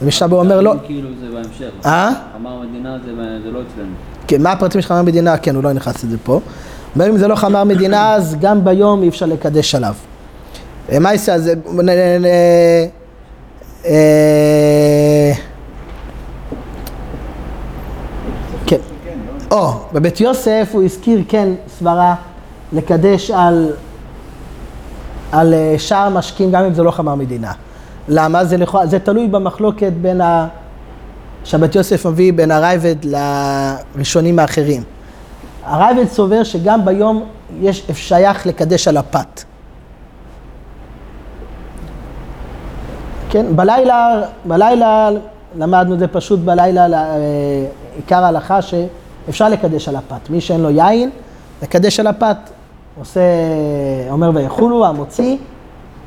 אז 0.00 0.06
משנה 0.06 0.28
ברורה 0.28 0.44
אומר 0.44 0.60
לא, 0.60 0.74
כאילו 0.86 1.08
זה 1.20 1.30
בהמשך. 1.30 1.86
אה? 1.86 2.10
אמר 2.36 2.50
המדינה 2.50 2.98
זה 3.04 3.12
זה 3.44 3.50
לא 3.50 3.58
אצלנו. 3.58 3.92
כן, 4.26 4.42
מה 4.42 4.52
הפרטים 4.52 4.80
של 4.80 4.88
חמר 4.88 5.02
מדינה? 5.02 5.36
כן, 5.36 5.54
הוא 5.54 5.64
לא 5.64 5.72
נכנס 5.72 6.04
לזה 6.04 6.16
פה. 6.24 6.40
אומר 6.94 7.10
אם 7.10 7.18
זה 7.18 7.28
לא 7.28 7.34
חמר 7.34 7.64
מדינה, 7.64 8.14
אז 8.14 8.36
גם 8.40 8.64
ביום 8.64 9.02
אי 9.02 9.08
אפשר 9.08 9.26
לקדש 9.26 9.74
עליו. 9.74 9.94
אה, 10.92 10.98
מה 10.98 11.12
יעשה? 11.12 11.34
אז... 11.34 11.48
אה, 11.48 11.54
אה, 13.84 15.32
כן. 18.66 18.76
או, 19.50 19.72
בבית 19.92 20.20
יוסף 20.20 20.68
הוא 20.72 20.82
הזכיר 20.84 21.22
כן 21.28 21.48
סברה 21.78 22.14
לקדש 22.72 23.30
על, 23.30 23.72
על 25.32 25.54
אה, 25.54 25.74
שאר 25.78 26.08
משקים, 26.08 26.50
גם 26.50 26.64
אם 26.64 26.74
זה 26.74 26.82
לא 26.82 26.90
חמר 26.90 27.14
מדינה. 27.14 27.52
למה? 28.08 28.44
זה, 28.44 28.56
לכאורה- 28.56 28.86
זה 28.86 28.98
תלוי 28.98 29.28
במחלוקת 29.28 29.92
בין 30.02 30.20
ה... 30.20 30.46
שהבית 31.44 31.74
יוסף 31.74 32.06
מביא 32.06 32.32
בין 32.32 32.50
הרייבד 32.50 32.96
לראשונים 33.04 34.38
האחרים. 34.38 34.82
הרייבד 35.64 36.08
סובר 36.08 36.42
שגם 36.44 36.84
ביום 36.84 37.24
יש 37.60 37.86
שייך 37.94 38.46
לקדש 38.46 38.88
על 38.88 38.96
הפת. 38.96 39.44
כן, 43.30 43.46
בלילה, 43.56 44.22
בלילה 44.44 45.08
למדנו 45.58 45.94
את 45.94 45.98
זה 45.98 46.06
פשוט 46.08 46.40
בלילה, 46.40 46.86
אה, 46.86 47.16
עיקר 47.96 48.24
ההלכה 48.24 48.58
שאפשר 48.62 49.48
לקדש 49.48 49.88
על 49.88 49.96
הפת. 49.96 50.30
מי 50.30 50.40
שאין 50.40 50.60
לו 50.60 50.70
יין, 50.70 51.10
מקדש 51.62 52.00
על 52.00 52.06
הפת. 52.06 52.36
עושה, 52.98 53.20
אומר 54.10 54.30
ויחולו, 54.34 54.86
המוציא, 54.86 55.36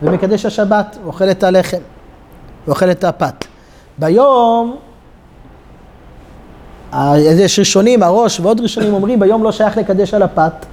ומקדש 0.03 0.45
השבת, 0.45 0.97
אוכל 1.05 1.31
את 1.31 1.43
הלחם. 1.43 1.77
ואוכל 2.67 2.91
את 2.91 3.03
הפת. 3.03 3.45
ביום, 3.97 4.75
יש 7.17 7.59
ראשונים, 7.59 8.03
הראש 8.03 8.39
ועוד 8.39 8.59
ראשונים 8.59 8.93
אומרים, 8.93 9.19
ביום 9.19 9.43
לא 9.43 9.51
שייך 9.51 9.77
לקדש 9.77 10.13
על 10.13 10.21
הפת. 10.21 10.65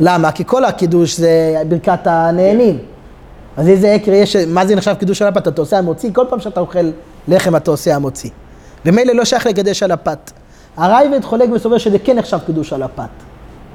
למה? 0.00 0.32
כי 0.32 0.44
כל 0.46 0.64
הקידוש 0.64 1.16
זה 1.16 1.62
ברכת 1.68 2.06
הנהנים. 2.06 2.78
אז 3.56 3.68
איזה 3.68 3.92
עקר 3.92 4.12
יש, 4.12 4.36
מה 4.36 4.66
זה 4.66 4.76
נחשב 4.76 4.94
קידוש 4.94 5.22
על 5.22 5.28
הפת? 5.28 5.48
אתה 5.48 5.62
עושה 5.62 5.78
המוציא, 5.78 6.10
כל 6.12 6.24
פעם 6.28 6.40
שאתה 6.40 6.60
אוכל 6.60 6.90
לחם 7.28 7.56
אתה 7.56 7.70
עושה 7.70 7.96
המוציא. 7.96 8.30
ומילא 8.86 9.12
לא 9.12 9.24
שייך 9.24 9.46
לקדש 9.46 9.82
על 9.82 9.90
הפת. 9.90 10.30
הרייבד 10.76 11.24
חולק 11.24 11.50
וסובר 11.52 11.78
שזה 11.78 11.98
כן 11.98 12.18
נחשב 12.18 12.38
קידוש 12.46 12.72
על 12.72 12.82
הפת. 12.82 13.27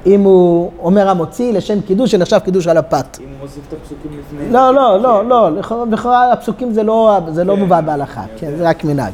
אם 0.06 0.20
הוא 0.20 0.70
אומר 0.78 1.08
המוציא 1.08 1.52
לשם 1.52 1.80
קידוש, 1.80 2.10
זה 2.10 2.18
נחשב 2.18 2.38
קידוש 2.38 2.66
על 2.66 2.76
הפת. 2.76 3.18
אם 3.20 3.24
הוא 3.24 3.32
מוסיף 3.42 3.62
את 3.68 3.72
הפסוקים 3.72 4.10
לפני... 4.18 4.52
לא, 4.52 4.74
לא, 4.74 5.00
לא, 5.02 5.28
לא, 5.28 5.50
לכאורה- 5.90 6.32
הפסוקים 6.32 6.72
זה 6.72 6.82
לא, 6.82 7.18
זה 7.32 7.44
לא 7.44 7.54
כן. 7.54 7.60
מובא 7.60 7.80
בהלכה, 7.80 8.24
כן, 8.36 8.56
זה 8.56 8.68
רק 8.68 8.84
מנהג. 8.84 9.12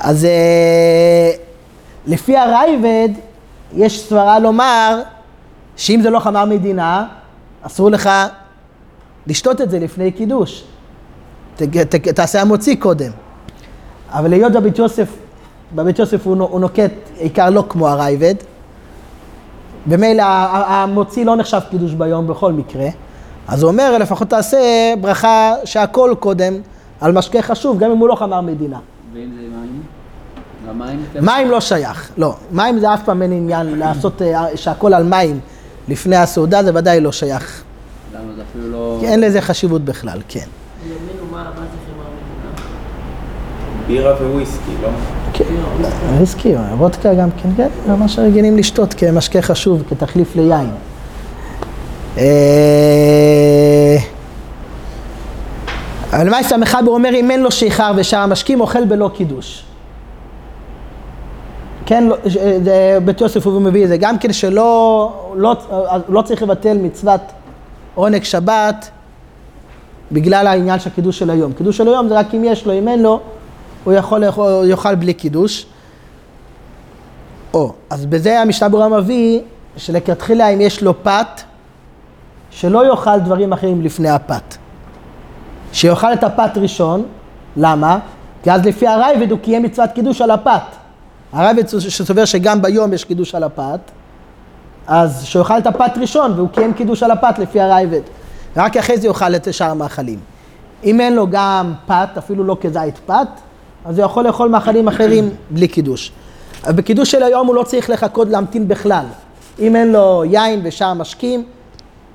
אז 0.00 0.24
אה, 0.24 1.30
לפי 2.06 2.36
הרייבד, 2.36 3.08
יש 3.72 4.00
סברה 4.08 4.38
לומר 4.38 5.00
שאם 5.76 6.00
זה 6.02 6.10
לא 6.10 6.18
חמר 6.18 6.44
מדינה, 6.44 7.06
אסור 7.62 7.90
לך 7.90 8.10
לשתות 9.26 9.60
את 9.60 9.70
זה 9.70 9.78
לפני 9.78 10.12
קידוש. 10.12 10.64
ת, 11.56 11.62
ת, 11.62 11.94
תעשה 12.08 12.40
המוציא 12.40 12.76
קודם. 12.78 13.10
אבל 14.10 14.32
היות 14.32 14.52
בבית 14.52 14.78
יוסף, 14.78 15.08
בבית 15.74 15.98
יוסף 15.98 16.26
הוא, 16.26 16.36
הוא 16.42 16.60
נוקט 16.60 16.90
עיקר 17.16 17.50
לא 17.50 17.64
כמו 17.68 17.88
הרייבד, 17.88 18.34
במילא 19.86 20.22
המוציא 20.66 21.24
לא 21.24 21.36
נחשב 21.36 21.60
קידוש 21.70 21.92
ביום 21.92 22.26
בכל 22.26 22.52
מקרה, 22.52 22.86
אז 23.48 23.62
הוא 23.62 23.70
אומר 23.70 23.98
לפחות 23.98 24.28
תעשה 24.28 24.58
ברכה 25.00 25.52
שהכל 25.64 26.14
קודם 26.20 26.54
על 27.00 27.12
משקה 27.12 27.42
חשוב, 27.42 27.78
גם 27.78 27.90
אם 27.90 27.98
הוא 27.98 28.08
לא 28.08 28.14
חמר 28.14 28.40
מדינה. 28.40 28.78
ואם 29.12 29.30
זה 29.36 30.72
מים? 30.72 30.94
מים 31.20 31.50
לא 31.50 31.60
שייך, 31.60 32.10
לא. 32.16 32.34
מים 32.52 32.78
זה 32.78 32.94
אף 32.94 33.04
פעם 33.04 33.22
אין 33.22 33.32
עניין 33.32 33.78
לעשות 33.78 34.22
אה, 34.22 34.56
שהכל 34.56 34.94
על 34.94 35.02
מים 35.02 35.40
לפני 35.88 36.16
הסעודה, 36.16 36.62
זה 36.62 36.70
ודאי 36.74 37.00
לא 37.00 37.12
שייך. 37.12 37.62
למה 38.14 38.32
זה 38.36 38.42
אפילו 38.50 38.70
לא... 38.70 38.96
כי 39.00 39.06
אין 39.06 39.20
לזה 39.20 39.40
חשיבות 39.40 39.84
בכלל, 39.84 40.20
כן. 40.28 40.40
ימינו, 40.86 41.32
מה 41.32 41.42
מה 41.42 41.50
זה 41.60 41.76
חמר 41.86 42.04
מדינה? 42.04 42.66
בירה 43.86 44.14
וויסקי, 44.32 44.70
לא? 44.82 44.88
כן, 45.32 45.44
וויסקי, 46.16 46.54
וודקה 46.78 47.14
גם 47.14 47.28
כן, 47.42 47.48
כן, 47.56 47.68
ממש 47.88 48.18
רגילים 48.18 48.56
לשתות 48.56 48.94
כמשקה 48.94 49.42
חשוב, 49.42 49.82
כתחליף 49.90 50.36
ליין. 50.36 50.70
אה, 52.18 53.96
אבל 56.12 56.30
מה 56.30 56.42
סמ"ב 56.42 56.88
אומר 56.88 57.10
אם 57.14 57.30
אין 57.30 57.42
לו 57.42 57.50
שיכר 57.50 57.92
ושאר 57.96 58.18
המשקים 58.18 58.60
אוכל 58.60 58.84
בלא 58.84 59.10
קידוש. 59.14 59.64
כן, 61.86 62.04
לא- 62.04 62.16
זה- 62.64 62.98
בית 63.04 63.20
יוסף 63.20 63.46
הוא 63.46 63.62
מביא 63.62 63.84
את 63.84 63.88
זה, 63.88 63.96
גם 63.96 64.18
כן 64.18 64.32
שלא 64.32 65.12
לא, 65.36 65.56
לא 66.08 66.22
צריך 66.22 66.42
לבטל 66.42 66.78
מצוות 66.78 67.20
עונג 67.94 68.22
שבת 68.22 68.90
בגלל 70.12 70.46
העניין 70.46 70.78
של 70.78 70.90
הקידוש 70.92 71.18
של 71.18 71.30
היום. 71.30 71.52
קידוש 71.52 71.76
של 71.76 71.88
היום 71.88 72.08
זה 72.08 72.18
רק 72.18 72.34
אם 72.34 72.42
יש 72.44 72.66
לו, 72.66 72.72
אם 72.72 72.88
אין 72.88 73.02
לו, 73.02 73.20
הוא 73.84 73.92
יכול 73.92 74.24
לאכול, 74.24 74.70
יאכל 74.70 74.94
בלי 74.94 75.14
קידוש. 75.14 75.66
או, 77.54 77.72
אז 77.90 78.06
בזה 78.06 78.40
המשנה 78.40 78.68
ברורה 78.68 78.88
מביא 78.88 79.40
שלכתחילה 79.76 80.48
אם 80.48 80.60
יש 80.60 80.82
לו 80.82 81.04
פת, 81.04 81.40
שלא 82.50 82.86
יאכל 82.86 83.18
דברים 83.18 83.52
אחרים 83.52 83.82
לפני 83.82 84.10
הפת. 84.10 84.56
שיאכל 85.72 86.12
את 86.12 86.24
הפת 86.24 86.50
ראשון, 86.56 87.04
למה? 87.56 87.98
כי 88.42 88.50
אז 88.52 88.66
לפי 88.66 88.86
הרייבד 88.86 89.30
הוא 89.30 89.38
קיים 89.38 89.62
מצוות 89.62 89.90
קידוש 89.94 90.20
על 90.20 90.30
הפת. 90.30 90.62
הרייבד 91.32 91.68
שסובר 91.68 92.24
שגם 92.24 92.62
ביום 92.62 92.92
יש 92.92 93.04
קידוש 93.04 93.34
על 93.34 93.42
הפת, 93.42 93.80
אז 94.86 95.24
שיאכל 95.24 95.58
את 95.58 95.66
הפת 95.66 95.92
ראשון 96.00 96.32
והוא 96.36 96.48
קיים 96.48 96.72
קידוש 96.72 97.02
על 97.02 97.10
הפת 97.10 97.38
לפי 97.38 97.60
הרייבד. 97.60 98.00
רק 98.56 98.76
אחרי 98.76 98.98
זה 98.98 99.06
יאכל 99.06 99.34
את 99.34 99.54
שאר 99.54 99.70
המאכלים. 99.70 100.18
אם 100.84 101.00
אין 101.00 101.14
לו 101.14 101.26
גם 101.30 101.72
פת, 101.86 102.08
אפילו 102.18 102.44
לא 102.44 102.56
כזית 102.60 102.98
פת, 103.06 103.28
אז 103.84 103.98
הוא 103.98 104.06
יכול 104.06 104.24
לאכול 104.24 104.48
מאכלים 104.48 104.88
אחרים 104.88 105.30
בלי 105.50 105.68
קידוש. 105.68 106.12
בקידוש 106.68 107.10
של 107.10 107.22
היום 107.22 107.46
הוא 107.46 107.54
לא 107.54 107.62
צריך 107.62 107.90
לחכות 107.90 108.28
להמתין 108.28 108.68
בכלל. 108.68 109.04
אם 109.58 109.76
אין 109.76 109.92
לו 109.92 110.24
יין 110.24 110.60
ושאר 110.64 110.94
משקים 110.94 111.44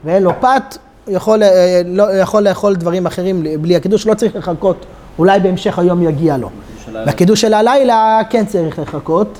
ואין 0.05 0.23
לו 0.23 0.31
פת, 0.39 0.77
הוא 1.05 1.15
יכול, 1.15 1.43
אה, 1.43 1.81
לא, 1.85 2.17
יכול 2.17 2.43
לאכול 2.43 2.75
דברים 2.75 3.05
אחרים 3.05 3.43
בלי 3.61 3.75
הקידוש, 3.75 4.07
לא 4.07 4.13
צריך 4.13 4.35
לחכות, 4.35 4.85
אולי 5.19 5.39
בהמשך 5.39 5.79
היום 5.79 6.03
יגיע 6.03 6.37
לו. 6.37 6.49
בקידוש 7.07 7.41
של 7.41 7.53
הלילה 7.53 8.21
כן 8.29 8.45
צריך 8.45 8.79
לחכות. 8.79 9.39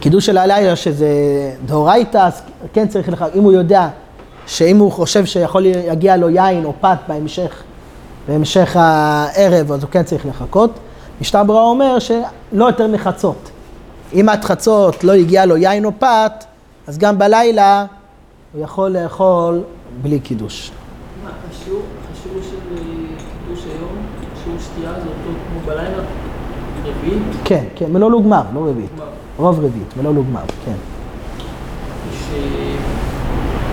קידוש 0.00 0.26
של 0.26 0.38
הלילה 0.38 0.76
שזה 0.76 1.08
דאורייתא, 1.66 2.18
אז 2.18 2.42
כן 2.72 2.88
צריך 2.88 3.08
לחכות. 3.08 3.36
אם 3.36 3.42
הוא 3.42 3.52
יודע 3.52 3.88
שאם 4.46 4.78
הוא 4.78 4.92
חושב 4.92 5.24
שיכול 5.24 5.62
להגיע 5.66 6.16
לו 6.16 6.28
יין 6.30 6.64
או 6.64 6.72
פת 6.80 6.98
בהמשך, 7.08 7.62
בהמשך 8.28 8.76
הערב, 8.76 9.72
אז 9.72 9.82
הוא 9.82 9.90
כן 9.90 10.02
צריך 10.02 10.26
לחכות. 10.26 10.70
ברורה 11.46 11.62
אומר 11.62 11.98
שלא 11.98 12.64
יותר 12.64 12.86
מחצות. 12.86 13.50
אם 14.12 14.28
עד 14.28 14.44
חצות 14.44 15.04
לא 15.04 15.12
הגיע 15.12 15.46
לו 15.46 15.56
יין 15.56 15.84
או 15.84 15.90
פת, 15.98 16.44
אז 16.86 16.98
גם 16.98 17.18
בלילה 17.18 17.86
הוא 18.52 18.64
יכול 18.64 18.90
לאכול 18.90 19.62
בלי 20.02 20.20
קידוש. 20.20 20.70
מה, 21.24 21.30
השיעור, 21.50 21.82
השיעור 22.12 22.42
של 22.42 22.56
אה, 22.76 22.82
קידוש 23.46 23.64
היום, 23.64 23.96
שיעור 24.44 24.58
שתייה 24.60 24.92
זה 24.92 25.00
אותו 25.00 25.38
כמו 25.48 25.60
בלילה? 25.66 26.02
רביעית? 26.84 27.22
כן, 27.44 27.64
כן, 27.76 27.92
מלוא 27.92 28.22
גמר, 28.22 28.42
לא 28.54 28.60
רביעית. 28.60 28.90
רוב 29.36 29.58
רביעית, 29.58 29.96
מלוא 29.96 30.24
גמר, 30.30 30.42
כן. 30.64 30.76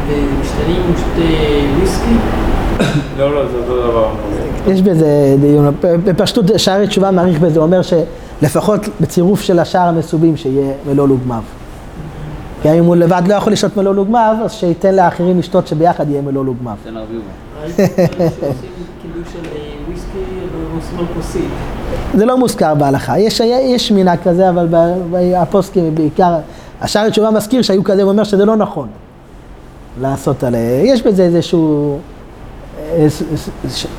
שמשתנים 0.05 0.81
עם 0.81 0.93
שותה 0.97 1.77
וויסקי? 1.77 2.58
לא, 3.17 3.35
לא, 3.35 3.45
זה 3.51 3.57
אותו 3.57 3.81
דבר. 3.81 4.09
יש 4.67 4.81
בזה 4.81 5.35
דיון, 5.41 5.75
בפשטות 5.81 6.45
שערי 6.57 6.87
תשובה 6.87 7.11
מעריך 7.11 7.39
בזה, 7.39 7.59
אומר 7.59 7.81
שלפחות 7.81 8.81
בצירוף 9.01 9.41
של 9.41 9.59
השער 9.59 9.87
המסובים 9.87 10.37
שיהיה 10.37 10.73
מלוא 10.87 11.07
לוגמיו. 11.07 11.41
כי 12.61 12.79
אם 12.79 12.85
הוא 12.85 12.95
לבד 12.95 13.21
לא 13.27 13.33
יכול 13.33 13.53
לשתות 13.53 13.77
מלוא 13.77 13.95
לוגמיו, 13.95 14.35
אז 14.45 14.51
שייתן 14.51 14.95
לאחרים 14.95 15.39
לשתות 15.39 15.67
שביחד 15.67 16.09
יהיה 16.09 16.21
מלוא 16.21 16.45
לוגמיו. 16.45 16.75
תן. 16.83 16.95
זה 22.13 22.25
לא 22.25 22.37
מוזכר 22.37 22.75
בהלכה, 22.75 23.19
יש, 23.19 23.39
יש 23.39 23.91
מנהג 23.91 24.19
כזה, 24.23 24.49
אבל 24.49 24.67
הפוסקים 25.35 25.95
בעיקר, 25.95 26.35
השער 26.81 27.09
תשובה 27.09 27.31
מזכיר 27.31 27.61
שהיו 27.61 27.83
כזה, 27.83 28.03
הוא 28.03 28.11
אומר 28.11 28.23
שזה 28.23 28.45
לא 28.45 28.55
נכון 28.55 28.87
לעשות 30.01 30.43
על... 30.43 30.55
יש 30.83 31.01
בזה 31.01 31.23
איזשהו 31.23 31.99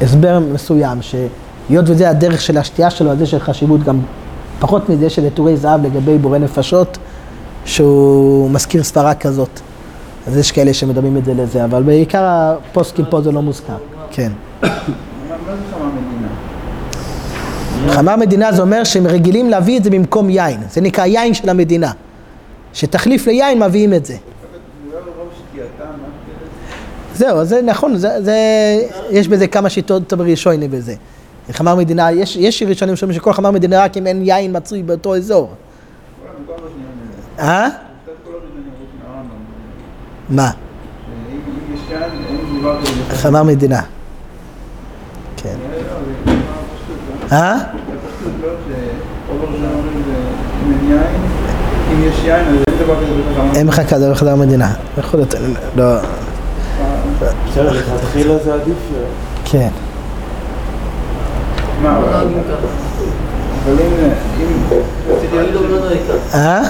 הסבר 0.03 0.39
מסוים, 0.53 0.99
שהיות 1.03 1.85
וזה 1.89 2.11
הדרך 2.11 2.41
של 2.41 2.59
השתייה 2.59 2.91
שלו, 2.91 3.11
אז 3.11 3.23
יש 3.23 3.35
חשיבות 3.35 3.83
גם 3.83 4.01
פחות 4.61 4.89
מזה 4.89 5.11
של 5.11 5.27
עטורי 5.27 5.57
זהב 5.57 5.87
לגבי 5.87 6.19
בורא 6.19 6.39
נפשות, 6.39 6.99
שהוא 7.65 8.51
מזכיר 8.51 8.83
סברה 8.83 9.15
כזאת. 9.15 9.61
אז 10.27 10.37
יש 10.37 10.53
כאלה 10.53 10.75
שמדמים 10.75 11.17
את 11.17 11.25
זה 11.25 11.35
לזה, 11.35 11.65
אבל 11.65 11.83
בעיקר 11.83 12.23
הפוסקים 12.25 13.05
פה 13.11 13.21
זה 13.21 13.33
לא 13.33 13.43
מוזכר, 13.43 13.77
כן. 14.11 14.33
חמר 17.89 18.17
מדינה 18.17 18.53
זה 18.53 18.63
אומר 18.63 18.85
שהם 18.85 19.07
רגילים 19.07 19.51
להביא 19.51 19.79
את 19.79 19.85
זה 19.85 19.91
במקום 19.91 20.31
יין, 20.31 20.61
זה 20.71 20.81
נקרא 20.81 21.05
יין 21.05 21.35
של 21.35 21.49
המדינה. 21.49 21.93
שתחליף 22.73 23.27
ליין 23.27 23.63
מביאים 23.63 23.95
את 23.95 24.07
זה. 24.07 24.13
זה 24.13 24.19
לא 24.93 24.99
רוב 25.19 25.29
שתייתם, 25.39 25.85
מה 25.85 26.09
זה? 27.10 27.10
זהו, 27.21 27.45
זה 27.45 27.63
נכון, 27.63 27.97
זה, 27.97 28.23
זה, 28.23 28.37
יש 29.11 29.29
בזה 29.29 29.47
כמה 29.47 29.71
שיטות 29.71 30.13
ראשוני 30.13 30.69
בזה. 30.69 30.95
חמר 31.53 31.75
מדינה, 31.75 32.13
יש, 32.13 32.37
יש 32.37 32.63
ראשונים 32.63 32.97
שאומרים 32.97 33.19
שכל 33.21 33.33
חמר 33.33 33.51
מדינה 33.51 33.85
רק 33.85 33.97
אם 33.97 34.07
אין 34.07 34.23
יין 34.23 34.57
מצוי 34.57 34.83
באותו 34.83 35.17
אזור. 35.17 35.55
אה? 37.39 37.69
קצת 38.05 38.13
כל 38.25 38.31
הראשונים 38.33 38.71
אומרים 38.73 38.89
מהרמב"ם. 40.29 40.37
מה? 40.37 40.51
חמר 43.11 43.43
מדינה. 43.43 43.83
כן. 45.37 45.55
לא, 47.31 47.37
אה? 47.37 47.57
לא 48.43 48.51
אם 51.93 52.03
יש 52.03 52.25
יין 52.25 52.47
אז 52.47 52.55
אין 52.69 52.79
דבר 52.85 52.97
כזה 52.97 53.13
בכלל 53.21 53.35
חמה. 53.35 53.53
אין 53.55 53.67
לך 53.67 53.81
כזה 53.95 54.11
בחדר 54.11 54.35
מדינה. 54.35 54.73
יכול 54.99 55.21
להיות, 55.21 55.35
לא, 55.77 55.85
בסדר, 57.51 57.73
לכתחילה 57.73 58.39
זה 58.45 58.55
עדיף. 58.55 58.77
כן. 59.45 59.69
מה, 61.83 62.01
לא 62.01 62.01
אבל 62.01 62.27
אם 63.73 63.79
אם 65.23 65.55
לא 65.55 65.69
לא 65.69 65.79
נוהג 65.79 65.99
ככה. 66.09 66.39
אה? 66.39 66.63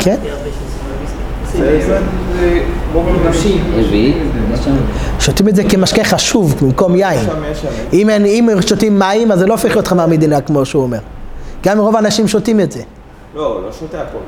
כן. 0.00 0.16
אם 1.52 1.60
שותים 5.20 5.48
את 5.48 5.56
זה. 5.56 5.62
כמשקה 5.68 6.04
חשוב, 6.04 6.54
במקום 6.62 6.96
יין. 6.96 7.20
אם, 7.92 8.10
אם 8.10 8.48
שותים 8.66 8.98
מים, 8.98 9.32
אז 9.32 9.38
זה 9.38 9.46
לא 9.46 9.52
הופך 9.52 9.70
להיות 9.70 9.86
חמר 9.86 10.06
מדינה, 10.06 10.40
כמו 10.40 10.64
שהוא 10.64 10.82
אומר. 10.82 10.98
גם 11.64 11.78
רוב 11.78 11.96
האנשים 11.96 12.28
שותים 12.28 12.60
את 12.60 12.72
זה. 12.72 12.82
לא, 13.36 13.62
לא 13.62 13.72
שותה 13.72 14.02
הכל. 14.02 14.18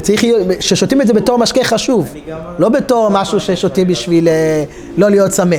צריך 0.00 0.24
ששותים 0.60 1.00
את 1.00 1.06
זה 1.06 1.12
בתור 1.12 1.38
משקה 1.38 1.64
חשוב. 1.64 2.14
לא 2.58 2.68
בתור 2.68 3.08
משהו 3.10 3.40
ששותים 3.40 3.88
בשביל 3.88 4.28
אה, 4.28 4.64
לא 4.96 5.08
להיות 5.10 5.30
צמא. 5.30 5.56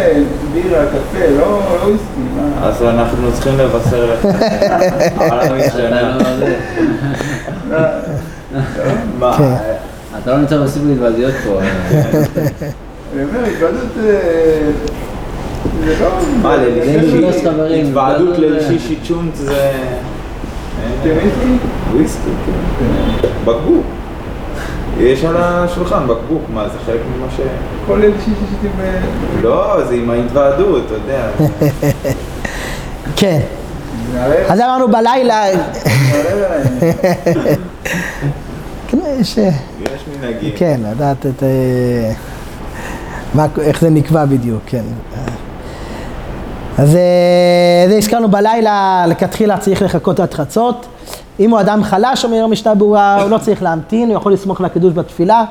בירה, 0.53 0.85
קפה, 0.87 1.27
לא 1.39 1.41
לא 1.41 1.85
וויסקי, 1.85 2.21
מה? 2.37 2.67
אז 2.67 2.83
אנחנו 2.83 3.33
צריכים 3.33 3.59
לבשר 3.59 4.13
לך. 4.13 4.27
אתה. 5.17 5.55
לא- 7.71 7.79
מה? 9.19 9.35
כן. 9.39 9.55
אתה 10.23 10.31
לא 10.33 10.39
נמצא 10.39 10.59
בסוג 10.63 10.83
התוועדויות 10.93 11.35
פה. 11.45 11.61
אה, 11.61 11.69
אני 13.15 13.25
אומר, 13.25 13.45
התוועדות 13.45 13.91
אה, 14.05 14.71
זה 15.85 15.95
לא... 16.01 16.09
מה, 16.43 16.57
לפגוש 16.57 17.37
חברים, 17.45 17.87
התוועדות 17.87 18.37
זה- 18.37 18.79
שיצ'ונט 18.79 19.35
זה... 19.35 19.73
אתם 21.01 21.09
וויסקי? 21.11 21.57
וויסקי, 21.93 22.31
כן. 22.47 22.85
בקבוק. 23.45 23.85
יש 24.98 25.24
על 25.24 25.37
השולחן 25.38 26.07
בקבוק, 26.07 26.42
מה, 26.55 26.68
זה 26.68 26.79
חלק 26.87 27.01
ממה 27.16 27.27
ש... 27.37 27.40
כל 27.87 28.03
אלה 28.03 28.14
שיש 28.24 28.35
ששותים 28.35 28.70
ב... 28.79 28.83
לא, 29.42 29.85
זה 29.88 29.94
עם 29.94 30.11
ההתוועדות, 30.11 30.83
אתה 30.87 30.94
יודע. 30.94 31.29
כן. 33.16 33.40
אז 34.48 34.61
אמרנו 34.61 34.88
בלילה. 34.88 35.44
כן, 38.88 38.98
יש, 39.20 39.38
אה, 39.38 39.51
יש 39.81 40.05
מנהגים. 40.18 40.53
כן, 40.57 40.81
לדעת 40.90 41.27
את... 41.27 41.42
אה, 41.42 42.12
איך 43.59 43.81
זה 43.81 43.90
נקבע 43.90 44.24
בדיוק, 44.24 44.62
כן. 44.66 44.83
אז 46.79 46.96
אה, 46.96 47.85
זה 47.88 47.96
הזכרנו 47.96 48.29
בלילה, 48.29 49.05
לכתחילה 49.09 49.59
צריך 49.59 49.83
לחכות 49.83 50.20
עד 50.20 50.35
חצות. 50.35 50.87
אם 51.40 51.51
הוא 51.51 51.61
אדם 51.61 51.85
חלש, 51.85 52.24
אומר 52.24 52.44
המשנה 52.44 52.74
ברורה, 52.74 53.22
הוא 53.22 53.31
לא 53.31 53.38
צריך 53.38 53.62
להמתין, 53.62 54.09
הוא 54.09 54.16
יכול 54.16 54.33
לסמוך 54.33 54.61
על 54.61 54.66
הקידוש 54.66 54.92
בתפילה 54.92 55.44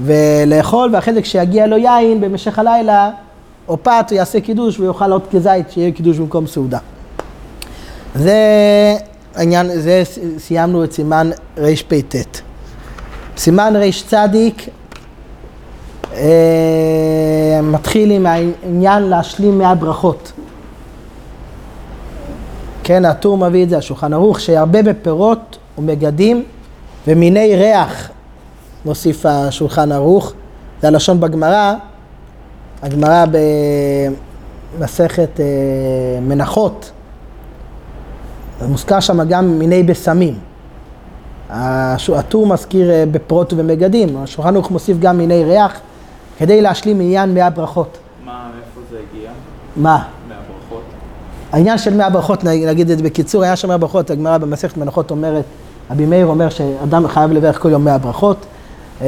ולאכול, 0.00 0.90
ואחרי 0.92 1.14
זה 1.14 1.22
כשיגיע 1.22 1.66
לו 1.66 1.76
יין 1.76 2.20
במשך 2.20 2.58
הלילה, 2.58 3.10
או 3.68 3.76
פת, 3.82 4.06
הוא 4.10 4.16
יעשה 4.16 4.40
קידוש 4.40 4.80
ויאכל 4.80 5.12
עוד 5.12 5.22
כזית, 5.32 5.70
שיהיה 5.70 5.92
קידוש 5.92 6.18
במקום 6.18 6.46
סעודה. 6.46 6.78
זה 8.14 8.36
העניין, 9.34 9.80
זה 9.80 10.02
סיימנו 10.38 10.84
את 10.84 10.92
סימן 10.92 11.30
רפ"ט. 11.56 12.16
סימן 13.36 13.74
רצ, 13.76 14.14
אה, 16.12 17.60
מתחיל 17.62 18.10
עם 18.10 18.26
העניין 18.26 19.02
להשלים 19.02 19.58
מהברכות. 19.58 20.32
כן, 22.86 23.04
הטור 23.04 23.38
מביא 23.38 23.64
את 23.64 23.68
זה, 23.68 23.78
השולחן 23.78 24.12
ערוך, 24.12 24.40
שירבה 24.40 24.82
בפירות 24.82 25.58
ומגדים 25.78 26.44
ומיני 27.06 27.56
ריח, 27.56 28.10
מוסיף 28.84 29.26
השולחן 29.26 29.92
ערוך, 29.92 30.32
זה 30.82 30.88
הלשון 30.88 31.20
בגמרא, 31.20 31.74
הגמרא 32.82 33.24
במסכת 34.78 35.40
אה, 35.40 35.44
מנחות, 36.20 36.90
מוזכר 38.68 39.00
שם 39.00 39.28
גם 39.28 39.58
מיני 39.58 39.82
בשמים. 39.82 40.38
הטור 41.50 42.46
מזכיר 42.46 42.90
אה, 42.90 43.04
בפירות 43.10 43.52
ובמגדים, 43.52 44.16
השולחן 44.16 44.54
ערוך 44.54 44.70
מוסיף 44.70 44.98
גם 44.98 45.18
מיני 45.18 45.44
ריח, 45.44 45.80
כדי 46.38 46.62
להשלים 46.62 47.00
עניין 47.00 47.34
מאה 47.34 47.50
ברכות. 47.50 47.98
מה, 48.24 48.50
מאיפה 48.54 48.80
זה 48.90 48.98
הגיע? 49.10 49.30
מה? 49.76 50.15
העניין 51.56 51.78
של 51.78 51.96
מאה 51.96 52.10
ברכות, 52.10 52.44
נגיד 52.44 52.90
את 52.90 52.98
זה 52.98 53.04
בקיצור, 53.04 53.42
העניין 53.42 53.56
של 53.56 53.68
מאה 53.68 53.78
ברכות, 53.78 54.10
הגמרא 54.10 54.38
במסכת 54.38 54.76
מנחות 54.76 55.10
אומרת, 55.10 55.44
רבי 55.90 56.06
מאיר 56.06 56.26
אומר 56.26 56.48
שאדם 56.48 57.08
חייב 57.08 57.32
לברך 57.32 57.62
כל 57.62 57.70
יום 57.70 57.84
מאה 57.84 57.98
ברכות. 57.98 58.46
אה, 59.02 59.06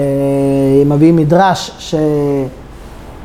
מביאים 0.86 1.16
מדרש 1.16 1.70
ש... 1.78 1.94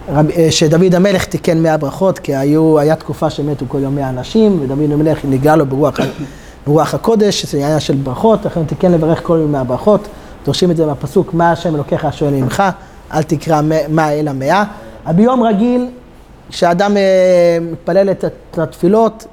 רב, 0.10 0.30
אה, 0.30 0.48
שדוד 0.52 0.96
המלך 0.96 1.26
תיקן 1.26 1.64
מאה 1.64 1.78
ברכות, 1.78 2.20
כי 2.20 2.36
היו, 2.36 2.80
היה 2.80 2.96
תקופה 2.96 3.30
שמתו 3.30 3.66
כל 3.68 3.80
יום 3.82 3.96
מאה 3.96 4.10
אנשים, 4.10 4.60
ודוד 4.62 4.92
המלך 4.92 5.20
נגלה 5.26 5.56
לו 5.56 5.66
ברוח, 5.66 6.00
ברוח 6.68 6.94
הקודש, 6.94 7.42
שזה 7.42 7.58
עניין 7.58 7.80
של 7.80 7.96
ברכות, 7.96 8.46
לכן 8.46 8.64
תיקן 8.66 8.92
לברך 8.92 9.20
כל 9.24 9.38
יום 9.42 9.52
מאה 9.52 9.64
ברכות. 9.64 10.08
דורשים 10.46 10.72
את 10.72 10.78
זה 10.78 10.86
מהפסוק, 10.86 11.34
מה 11.34 11.52
השם 11.52 11.76
אלוקיך 11.76 12.08
שואל 12.12 12.34
ממך, 12.34 12.64
אל 13.14 13.24
תקרא 13.24 13.62
מ- 13.62 13.96
מה 13.96 14.12
אלא 14.12 14.32
מאה. 14.32 14.64
ביום 15.16 15.44
רגיל, 15.44 15.88
כשאדם 16.54 16.98
אה, 16.98 17.02
מתפלל 17.72 18.10
את 18.12 18.26
התפילות 18.58 19.26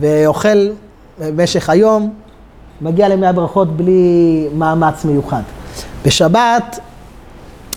ואוכל 0.00 0.68
במשך 1.18 1.70
היום, 1.70 2.14
מגיע 2.80 3.08
למאה 3.08 3.32
ברכות 3.32 3.76
בלי 3.76 4.48
מאמץ 4.54 5.04
מיוחד. 5.04 5.42
בשבת 6.06 6.78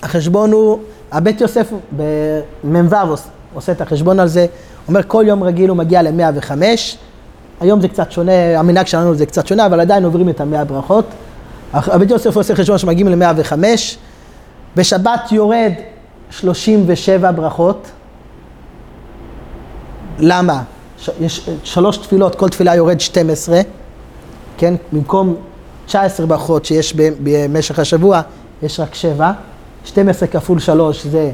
החשבון 0.04 0.52
הוא, 0.52 0.80
הבית 1.12 1.42
יוסף 1.42 1.72
במ"ו 1.98 2.96
עוש- 3.10 3.22
עושה 3.54 3.72
את 3.72 3.82
החשבון 3.82 4.20
על 4.20 4.28
זה, 4.28 4.46
אומר 4.88 5.02
כל 5.08 5.24
יום 5.28 5.44
רגיל 5.44 5.70
הוא 5.70 5.78
מגיע 5.78 6.02
ל-105, 6.02 6.52
היום 7.62 7.82
זה 7.82 7.88
קצת 7.88 8.12
שונה, 8.12 8.60
המנהג 8.60 8.88
שלנו 8.88 9.16
זה 9.16 9.26
קצת 9.26 9.48
שונה, 9.48 9.66
אבל 9.66 9.80
עדיין 9.80 10.06
עוברים 10.06 10.30
את 10.30 10.42
המאה 10.42 10.64
ברכות. 10.66 11.06
הבית 11.74 12.10
יוסף 12.12 12.36
עושה 12.36 12.56
חשבון 12.56 12.78
שמגיעים 12.78 13.08
ל-105, 13.22 13.54
בשבת 14.76 15.32
יורד 15.32 15.72
37 16.32 17.32
ברכות. 17.32 17.88
למה? 20.20 20.62
ש- 20.98 21.10
יש 21.22 21.50
שלוש 21.64 21.98
תפילות, 21.98 22.36
כל 22.36 22.50
תפילה 22.50 22.76
יורד 22.76 23.00
12, 23.00 23.62
כן? 24.58 24.74
במקום 24.94 25.36
19 25.86 26.26
ברכות 26.26 26.66
שיש 26.66 26.94
במשך 27.24 27.80
השבוע, 27.80 28.22
יש 28.64 28.80
רק 28.80 28.96
7. 28.96 29.32
12 29.86 30.28
כפול 30.28 30.60
3 30.60 31.06
זה 31.06 31.32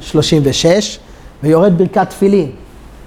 36, 0.00 0.98
ויורד 1.42 1.78
ברכת 1.78 2.10
תפילין. 2.10 2.50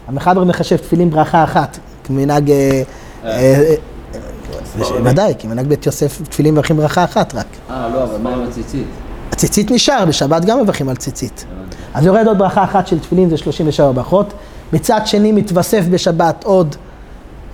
המחבר 0.08 0.44
מחשב 0.44 0.76
תפילין 0.78 1.10
ברכה 1.10 1.44
אחת, 1.44 1.78
כמנהג... 2.04 2.52
אה, 2.52 2.82
אה, 3.26 3.30
אה, 3.32 5.02
ודאי, 5.04 5.34
כי 5.40 5.48
מנהג 5.48 5.68
בית 5.68 5.86
יוסף 5.86 6.22
תפילין 6.30 6.54
מברכים 6.54 6.78
ברכה 6.78 7.04
אחת 7.04 7.36
רק. 7.36 7.46
אה, 7.70 7.90
לא, 7.94 8.04
אבל 8.04 8.18
מה 8.18 8.34
עם 8.34 8.44
הציצית? 8.44 8.86
הציצית 9.32 9.72
נשאר, 9.72 10.06
בשבת 10.08 10.46
גם 10.46 10.62
מברכים 10.62 10.90
על 10.90 10.96
ציצית. 10.96 11.46
אז 11.94 12.06
יורד 12.06 12.28
עוד 12.28 12.38
ברכה 12.38 12.64
אחת 12.64 12.88
של 12.88 13.00
תפילין, 13.00 13.30
זה 13.30 13.38
37 13.38 13.92
ברכות. 13.92 14.34
מצד 14.74 15.02
שני 15.06 15.32
מתווסף 15.32 15.84
בשבת 15.92 16.44
עוד 16.44 16.76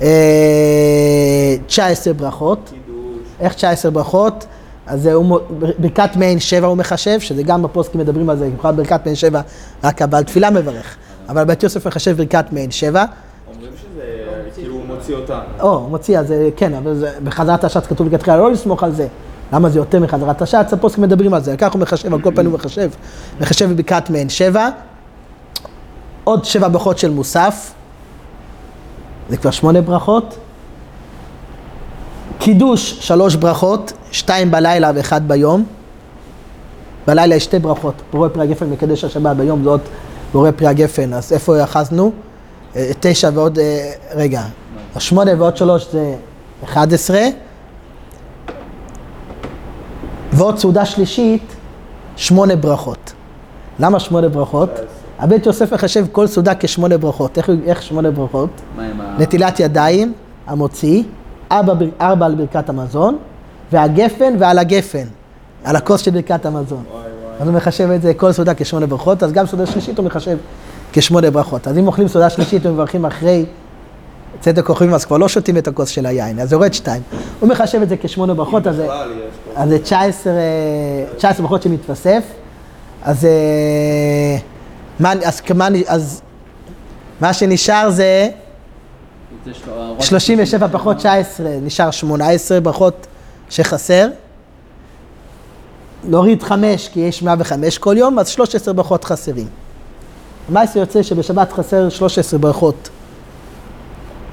אה, 0.01 0.07
19 1.67 2.13
ברכות. 2.13 2.73
איך 3.39 3.53
19 3.53 3.91
ברכות? 3.91 4.45
אז 4.87 5.01
זה 5.01 5.13
הוא 5.13 5.25
מו- 5.25 5.39
ברכת 5.79 6.09
מעין 6.15 6.39
שבע 6.39 6.67
הוא 6.67 6.77
מחשב, 6.77 7.19
שזה 7.19 7.43
גם 7.43 7.63
בפוסקים 7.63 8.01
מדברים 8.01 8.29
על 8.29 8.37
זה, 8.37 8.45
במיוחד 8.45 8.77
ברכת 8.77 9.01
מעין 9.05 9.15
שבע, 9.15 9.41
רק 9.83 10.01
הבעל 10.01 10.23
תפילה 10.23 10.49
מברך. 10.51 10.95
אבל 11.29 11.43
בית 11.43 11.63
יוסף 11.63 11.87
מחשב 11.87 12.17
ברכת 12.17 12.45
מעין 12.51 12.71
שבע. 12.71 13.05
אומרים 13.53 13.71
שזה 13.81 14.01
כאילו 14.55 14.73
הוא 14.73 14.85
מוציא 14.87 15.15
אותנו. 15.15 15.35
או, 15.61 15.73
הוא 15.75 15.89
מוציא, 15.89 16.19
אז 16.19 16.33
כן, 16.55 16.73
אבל 16.73 16.95
זה, 16.95 17.11
בחזרת 17.23 17.63
השץ 17.63 17.85
כתוב 17.87 18.07
לכתחילה 18.07 18.37
לא 18.37 18.51
לסמוך 18.51 18.83
על 18.83 18.91
זה. 18.91 19.07
למה 19.53 19.69
זה 19.69 19.79
יותר 19.79 19.99
מחזרת 19.99 20.41
השץ? 20.41 20.73
הפוסקים 20.73 21.03
מדברים 21.03 21.33
על 21.33 21.43
זה. 21.43 21.57
כך 21.57 21.73
הוא 21.73 21.81
מחשב, 21.81 22.13
על 22.13 22.21
כל 22.21 22.31
פנים 22.35 22.45
הוא 22.51 22.53
מחשב. 22.53 22.89
מחשב 23.41 23.69
בברכת 23.71 24.09
מעין 24.09 24.29
שבע. 24.29 24.69
עוד 26.27 26.45
שבע 26.45 26.67
ברכות 26.67 26.97
של 26.97 27.11
מוסף. 27.11 27.73
זה 29.29 29.37
כבר 29.37 29.51
שמונה 29.51 29.81
ברכות. 29.81 30.37
קידוש, 32.39 32.97
שלוש 32.99 33.35
ברכות, 33.35 33.93
שתיים 34.11 34.51
בלילה 34.51 34.91
ואחד 34.95 35.27
ביום. 35.27 35.65
בלילה 37.07 37.35
יש 37.35 37.43
שתי 37.43 37.59
ברכות, 37.59 37.93
בורא 38.11 38.29
פרי 38.29 38.43
הגפן 38.43 38.69
מקדש 38.69 39.03
השבת, 39.03 39.35
ביום 39.35 39.67
עוד 39.67 39.81
בורא 40.33 40.51
פרי 40.51 40.67
הגפן, 40.67 41.13
אז 41.13 41.33
איפה 41.33 41.63
אחזנו? 41.63 42.11
אה, 42.75 42.91
תשע 42.99 43.29
ועוד, 43.33 43.59
אה, 43.59 43.91
רגע, 44.15 44.43
שמונה 44.99 45.31
ועוד 45.37 45.57
שלוש 45.57 45.91
זה 45.91 46.15
אחד 46.63 46.93
עשרה, 46.93 47.23
ועוד 50.33 50.57
סעודה 50.57 50.85
שלישית, 50.85 51.55
שמונה 52.15 52.55
ברכות. 52.55 53.13
למה 53.79 53.99
שמונה 53.99 54.29
ברכות? 54.29 54.69
הבית 55.19 55.45
יוסף 55.45 55.73
מחשב 55.73 56.05
כל 56.11 56.27
סעודה 56.27 56.53
כשמונה 56.59 56.97
ברכות. 56.97 57.37
איך, 57.37 57.49
איך 57.65 57.81
שמונה 57.81 58.11
ברכות? 58.11 58.49
נטילת 59.19 59.59
ידיים, 59.59 60.13
המוציא, 60.47 61.03
ארבע, 61.51 61.73
ארבע 62.01 62.25
על 62.25 62.35
ברכת 62.35 62.69
המזון, 62.69 63.17
והגפן 63.71 64.33
ועל 64.39 64.59
הגפן, 64.59 65.05
על 65.63 65.75
הכוס 65.75 66.01
של 66.01 66.11
ברכת 66.11 66.45
המזון. 66.45 66.83
וואי 66.91 67.01
וואי. 67.01 67.35
אז 67.39 67.47
הוא 67.47 67.55
מחשב 67.55 67.89
את 67.91 68.01
זה, 68.01 68.13
כל 68.13 68.31
סעודה 68.31 68.53
כשמונה 68.53 68.85
ברכות, 68.87 69.23
אז 69.23 69.31
גם 69.31 69.45
סעודה 69.45 69.65
שלישית 69.65 69.97
הוא 69.97 70.05
מחשב 70.05 70.37
כשמונה 70.93 71.31
ברכות. 71.31 71.67
אז 71.67 71.77
אם 71.77 71.87
אוכלים 71.87 72.07
סעודה 72.07 72.29
שלישית 72.29 72.65
ומברכים 72.65 73.05
אחרי 73.05 73.45
צדק 74.39 74.65
כוכבים, 74.65 74.93
אז 74.93 75.05
כבר 75.05 75.17
לא 75.17 75.27
שותים 75.27 75.57
את 75.57 75.67
הכוס 75.67 75.89
של 75.89 76.05
היין, 76.05 76.39
אז 76.39 76.51
יורד 76.53 76.73
שתיים. 76.73 77.01
הוא 77.39 77.49
מחשב 77.49 77.81
את 77.81 77.89
זה 77.89 77.95
כשמונה 78.01 78.33
ברכות, 78.33 78.67
אז 78.67 78.75
זה- 78.75 78.83
בכלל 78.83 79.11
יש 79.11 79.17
פה. 79.55 79.61
אז 79.61 79.69
זה 79.69 79.79
19, 79.79 80.33
19 81.17 81.41
ברכות 81.43 81.61
שמתווסף. 81.61 82.23
אז, 83.03 83.25
אה, 83.25 84.37
מה, 84.99 85.13
אז, 85.25 85.41
כמה, 85.41 85.67
אז 85.87 86.21
מה 87.21 87.33
שנשאר 87.33 87.89
זה 87.89 88.29
זה 89.45 89.53
של- 89.53 89.69
הראש- 89.71 90.09
37 90.09 90.67
פחות 90.67 90.97
19, 90.97 91.47
נשאר 91.61 91.91
18 91.91 92.59
ברכות 92.59 93.07
שחסר. 93.49 94.07
להוריד 96.09 96.43
5 96.43 96.87
כי 96.93 96.99
יש 96.99 97.23
105 97.23 97.77
כל 97.77 97.95
יום, 97.97 98.19
אז 98.19 98.27
13 98.27 98.73
ברכות 98.73 99.03
חסרים. 99.03 99.47
למעשה 100.49 100.79
יוצא 100.79 101.03
שבשבת 101.03 101.51
חסר 101.53 101.89
13 101.89 102.39
ברכות 102.39 102.89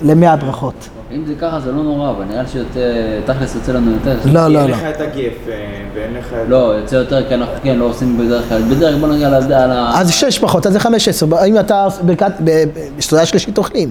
ל-100 0.03 0.37
ברכות. 0.37 0.89
אם 1.13 1.25
זה 1.27 1.35
ככה 1.41 1.61
זה 1.61 1.73
לא 1.73 1.83
נורא, 1.83 2.11
אבל 2.11 2.25
נראה 2.25 2.43
לי 2.43 2.49
שיותר, 2.49 2.93
תכלס 3.27 3.55
יוצא 3.55 3.73
לנו 3.73 3.91
יותר. 3.93 4.11
לא, 4.15 4.23
כי 4.23 4.31
לא, 4.33 4.61
אין 4.61 4.71
לא. 4.71 4.77
לך 4.77 4.83
את 4.97 5.01
הגף 5.01 5.17
אה, 5.49 5.55
ואין 5.95 6.15
לך 6.15 6.27
את... 6.33 6.49
לא, 6.49 6.57
יוצא 6.57 6.97
יותר 6.97 7.29
כי 7.29 7.35
אנחנו 7.35 7.55
כן 7.63 7.77
לא 7.79 7.85
עושים 7.85 8.19
בדרך 8.19 8.49
כלל. 8.49 8.63
בדרך 8.63 8.97
בוא 9.01 9.09
נגיע 9.09 9.27
על 9.29 9.35
ה... 9.35 9.65
על 9.65 9.71
ה- 9.71 9.91
אז 10.01 10.11
6 10.11 10.39
פחות, 10.39 10.67
אז 10.67 10.73
זה 10.73 10.81
15. 10.81 11.47
אם 11.47 11.59
אתה 11.59 11.87
ברכת- 12.03 12.33
ב- 12.45 12.51
ב- 12.75 12.89
בסעודה 12.99 13.27
שלישית 13.27 13.59
אוכלים. 13.59 13.91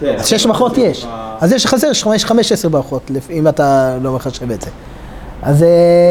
כן, 0.00 0.14
אז 0.18 0.26
6 0.26 0.46
ברכות 0.46 0.78
יש. 0.78 1.06
אז 1.40 1.52
יש 1.52 1.66
חסר 1.66 1.88
15 2.24 2.70
ברכות, 2.70 3.02
לפ- 3.10 3.30
אם 3.30 3.48
אתה 3.48 3.96
לא 4.02 4.12
מחשב 4.12 4.50
את 4.50 4.62
זה. 4.62 4.70
אז... 5.42 5.62
אה, 5.62 5.68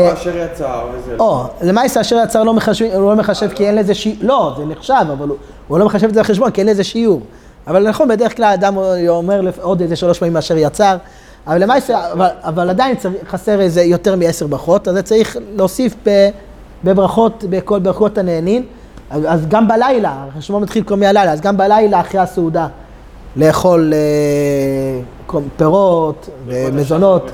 לא, 0.08 0.14
אשר 0.14 0.38
יצא, 0.38 0.68
וזה... 0.94 1.16
או, 1.20 1.44
למעשה 1.62 2.02
אשר 2.02 2.18
יצר 2.24 2.44
לא 2.44 2.54
מחשב, 2.54 2.86
הוא 2.94 3.10
לא 3.10 3.16
מחשב 3.16 3.50
כי 3.56 3.68
אין 3.68 3.76
לזה 3.76 3.94
שיעור, 3.94 4.18
לא, 4.22 4.54
זה 4.58 4.66
נחשב, 4.66 4.94
אבל 5.14 5.28
הוא, 5.68 5.80
לא 5.80 5.86
מחשב 5.86 6.08
את 6.08 6.14
זה 6.14 6.20
לחשבון 6.20 6.52
כי 6.52 6.62
אין 6.62 6.70
לזה 6.70 6.84
שיעור. 6.84 7.22
אבל 7.68 7.90
נכון, 7.90 8.08
בדרך 8.08 8.36
כלל 8.38 8.46
האדם 8.46 8.78
אומר 9.08 9.42
עוד 9.62 9.82
איזה 9.82 9.96
שלוש 9.96 10.20
פעמים 10.20 10.38
אשר 10.38 10.58
יצר, 10.58 10.98
אבל 11.48 11.64
למעשה, 11.64 12.12
אבל, 12.12 12.28
אבל 12.44 12.70
עדיין 12.70 12.96
צריך, 12.96 13.14
חסר 13.30 13.62
איזה 13.62 13.84
יותר 13.84 14.16
מעשר 14.16 14.48
ברכות, 14.48 14.88
אז 14.88 14.98
צריך 14.98 15.38
להוסיף 15.56 15.96
ב, 16.06 16.30
בברכות, 16.84 17.44
בכל 17.50 17.80
ברכות 17.80 18.18
הנהנין. 18.18 18.64
אז, 19.10 19.22
אז 19.28 19.48
גם 19.48 19.68
בלילה, 19.68 20.14
החשבון 20.30 20.64
מתחיל 20.64 20.84
כבר 20.84 20.96
מהלילה, 20.96 21.32
אז 21.34 21.42
גם 21.42 21.58
בלילה 21.58 22.00
אחרי 22.00 22.20
הסעודה 22.20 22.68
לאכול 23.36 23.94
אה, 23.94 24.00
כל- 25.26 25.42
פירות 25.58 26.30
ומזונות. 26.48 27.32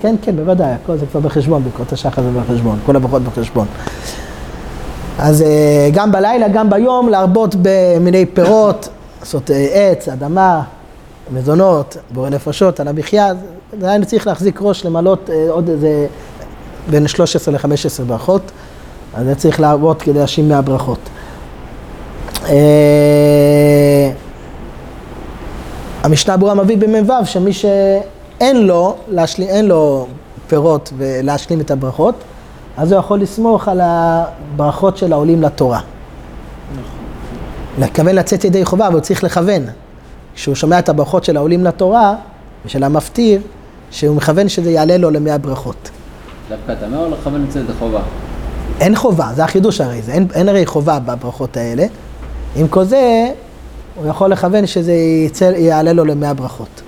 כן, 0.00 0.14
כן, 0.22 0.36
בוודאי, 0.36 0.72
הכל 0.72 0.96
זה 0.96 1.06
כבר 1.06 1.20
בחשבון, 1.20 1.62
ברכות 1.62 1.92
השחר 1.92 2.22
זה 2.22 2.28
בחשבון, 2.40 2.78
כל 2.86 2.96
הברכות 2.96 3.22
בחשבון. 3.22 3.66
אז 5.18 5.42
אה, 5.42 5.88
גם 5.92 6.12
בלילה, 6.12 6.48
גם 6.48 6.70
ביום, 6.70 7.08
להרבות 7.08 7.54
במיני 7.62 8.26
פירות, 8.26 8.88
לעשות 9.26 9.50
אה, 9.50 9.56
עץ, 9.56 10.08
אדמה, 10.08 10.62
מזונות, 11.30 11.96
בורא 12.10 12.28
נפשות, 12.28 12.80
על 12.80 12.88
המחיה, 12.88 13.32
עדיין 13.72 14.04
צריך 14.04 14.26
להחזיק 14.26 14.58
ראש, 14.62 14.84
למלות 14.84 15.30
אה, 15.30 15.46
עוד 15.50 15.68
איזה 15.68 16.06
בין 16.90 17.08
13 17.08 17.54
ל-15 17.54 18.04
ברכות, 18.06 18.42
אז 19.14 19.26
זה 19.26 19.34
צריך 19.34 19.60
להרבות 19.60 20.02
כדי 20.02 20.18
להשאיר 20.18 20.46
מהברכות. 20.46 20.98
אה, 22.48 24.10
המשנה 26.02 26.36
ברורה 26.36 26.54
מביא 26.54 26.76
במ"ו 26.76 27.12
שמי 27.24 27.52
שאין 27.52 28.66
לו, 28.66 28.96
להשלים, 29.08 29.48
אין 29.48 29.66
לו 29.66 30.06
פירות 30.48 30.92
ולהשלים 30.96 31.60
את 31.60 31.70
הברכות, 31.70 32.14
אז 32.76 32.92
הוא 32.92 32.98
יכול 32.98 33.20
לסמוך 33.20 33.68
על 33.68 33.80
הברכות 33.82 34.96
של 34.96 35.12
העולים 35.12 35.42
לתורה. 35.42 35.80
לכוון 37.78 38.14
לצאת 38.14 38.44
ידי 38.44 38.64
חובה, 38.64 38.86
אבל 38.86 38.94
הוא 38.94 39.02
צריך 39.02 39.24
לכוון. 39.24 39.62
כשהוא 40.34 40.54
שומע 40.54 40.78
את 40.78 40.88
הברכות 40.88 41.24
של 41.24 41.36
העולים 41.36 41.64
לתורה, 41.64 42.14
ושל 42.66 42.84
המפטיר, 42.84 43.40
שהוא 43.90 44.16
מכוון 44.16 44.48
שזה 44.48 44.70
יעלה 44.70 44.96
לו 44.96 45.10
למאה 45.10 45.38
ברכות. 45.38 45.90
דווקא 46.48 46.72
אתה 46.72 46.86
אומר 46.86 46.98
או 46.98 47.10
לכוון 47.10 47.44
את 47.44 47.52
זה 47.52 47.60
ידי 47.60 47.72
חובה? 47.78 48.00
אין 48.80 48.96
חובה, 48.96 49.28
זה 49.34 49.44
החידוש 49.44 49.80
הרי, 49.80 50.02
זה, 50.02 50.12
אין, 50.12 50.26
אין 50.34 50.48
הרי 50.48 50.66
חובה 50.66 50.98
בברכות 50.98 51.56
האלה. 51.56 51.86
עם 52.56 52.68
כל 52.68 52.84
זה, 52.84 53.30
הוא 53.94 54.06
יכול 54.06 54.30
לכוון 54.30 54.66
שזה 54.66 54.92
יצא, 55.26 55.44
יעלה 55.44 55.92
לו 55.92 56.04
למאה 56.04 56.34
ברכות. 56.34 56.82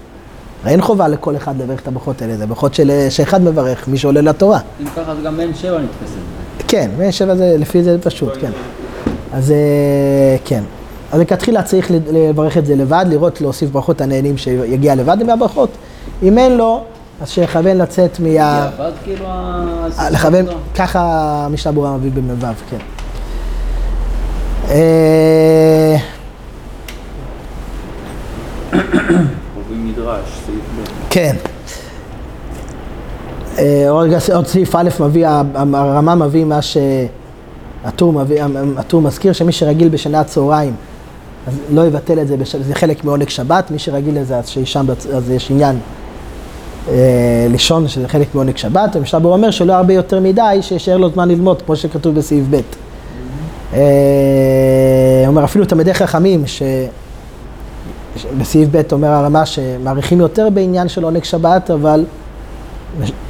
הרי 0.63 0.73
אין 0.73 0.81
חובה 0.81 1.09
לכל 1.09 1.37
אחד 1.37 1.61
לברך 1.61 1.81
את 1.81 1.89
הברכות 1.89 2.23
האלה, 2.23 2.37
זה 2.37 2.47
ברכות 2.47 2.75
של, 2.75 3.07
שאחד 3.11 3.43
מברך, 3.43 3.89
מי 3.89 3.99
שעולה 3.99 4.21
לתורה. 4.21 4.61
אם 4.81 4.87
ככה 4.97 5.13
אז 5.13 5.19
גם 5.25 5.37
מעין 5.37 5.55
שבע 5.55 5.79
נתפסת. 5.79 6.19
כן, 6.69 6.91
מעין 6.99 7.13
שבע 7.13 7.35
זה, 7.37 7.57
לפי 7.59 7.83
זה 7.83 7.99
פשוט, 8.03 8.33
כן. 8.41 8.51
אז 9.33 9.51
אה, 9.51 10.37
כן. 10.45 10.63
אז 11.13 11.21
לכתחילה 11.21 11.63
צריך 11.63 11.91
לברך 12.13 12.57
את 12.57 12.67
זה 12.67 12.77
לבד, 12.77 13.05
לראות, 13.09 13.41
להוסיף 13.41 13.71
ברכות 13.71 14.01
הנהנים 14.01 14.39
שיגיע 14.39 14.95
לבד 14.95 15.17
עם 15.21 15.31
הברכות. 15.31 15.71
אם 16.23 16.39
אין 16.39 16.57
לו, 16.57 16.85
אז 17.21 17.29
שיכוון 17.29 17.79
לצאת 17.79 18.21
מה... 18.21 18.29
בדיעבד 18.29 18.93
כאילו 19.05 19.25
ה... 19.29 19.87
אה, 19.99 20.11
לכוון, 20.11 20.47
ככה 20.75 21.01
המשנה 21.47 21.73
ברורה 21.73 21.97
מביא 21.97 22.11
במ"ו, 22.15 22.47
כן. 22.71 22.77
אה. 24.71 25.97
כן. 31.11 31.37
אה, 33.59 33.87
עוד 33.91 34.11
עוד 34.35 34.47
סעיף 34.47 34.75
א' 34.75 34.89
מביא, 35.01 35.29
הרמה 35.29 36.15
מביא 36.15 36.45
מה 36.45 36.59
שהטור 36.63 38.13
מביא, 38.13 38.45
הטור 38.77 39.03
מזכיר 39.03 39.33
שמי 39.33 39.53
שרגיל 39.53 39.89
בשנת 39.89 40.27
צהריים, 40.27 40.75
אז 41.49 41.59
לא 41.73 41.87
יבטל 41.87 42.21
את 42.21 42.29
זה, 42.29 42.37
בש- 42.37 42.57
זה 42.57 42.75
חלק 42.75 43.05
מעונג 43.05 43.29
שבת, 43.29 43.71
מי 43.71 43.79
שרגיל 43.79 44.19
לזה 44.21 44.37
אז 44.37 44.49
שישן, 44.49 44.87
אז 45.17 45.31
יש 45.31 45.51
עניין 45.51 45.77
אה, 46.89 46.95
לישון, 47.51 47.89
שזה 47.89 48.09
חלק 48.09 48.35
מעונג 48.35 48.57
שבת, 48.57 48.97
המשנה 48.97 49.21
ברורה 49.21 49.37
אומר 49.37 49.51
שלא 49.51 49.73
הרבה 49.73 49.95
יותר 49.95 50.21
מדי, 50.21 50.59
שישאר 50.61 50.97
לו 50.97 51.11
זמן 51.11 51.29
ללמוד, 51.29 51.63
כמו 51.63 51.77
שכתוב 51.77 52.15
בסעיף 52.15 52.45
ב'. 52.51 52.61
אה, 53.75 53.81
אומר 55.27 55.45
אפילו 55.45 55.65
תלמידי 55.65 55.95
חכמים, 55.95 56.47
ש... 56.47 56.63
ש- 58.17 58.27
בסעיף 58.41 58.69
ב' 58.73 58.83
אומר 58.93 59.09
הרמה 59.09 59.47
שמעריכים 59.47 60.21
יותר 60.21 60.49
בעניין 60.51 60.89
של 60.89 61.05
עונג 61.05 61.25
שבת, 61.25 61.71
אבל 61.71 62.05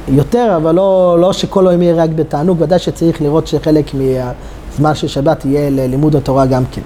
יותר, 0.07 0.53
אבל 0.55 0.75
לא, 0.75 1.17
לא 1.19 1.33
שכל 1.33 1.67
היום 1.67 1.81
יהיה 1.81 2.03
רק 2.03 2.09
בתענוג, 2.09 2.57
ודאי 2.61 2.79
שצריך 2.79 3.21
לראות 3.21 3.47
שחלק 3.47 3.91
מהזמן 3.93 4.95
של 4.95 5.07
שבת 5.07 5.45
יהיה 5.45 5.69
ללימוד 5.69 6.15
התורה 6.15 6.45
גם 6.45 6.63
כן. 6.71 6.81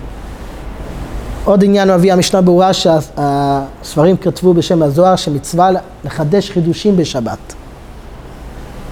עוד 1.45 1.63
עניין 1.63 1.91
מביא 1.91 2.13
המשנה 2.13 2.41
ברורה 2.41 2.73
שהספרים 2.73 4.17
כתבו 4.17 4.53
בשם 4.53 4.83
הזוהר 4.83 5.15
שמצווה 5.15 5.69
לחדש 6.05 6.51
חידושים 6.51 6.97
בשבת. 6.97 7.53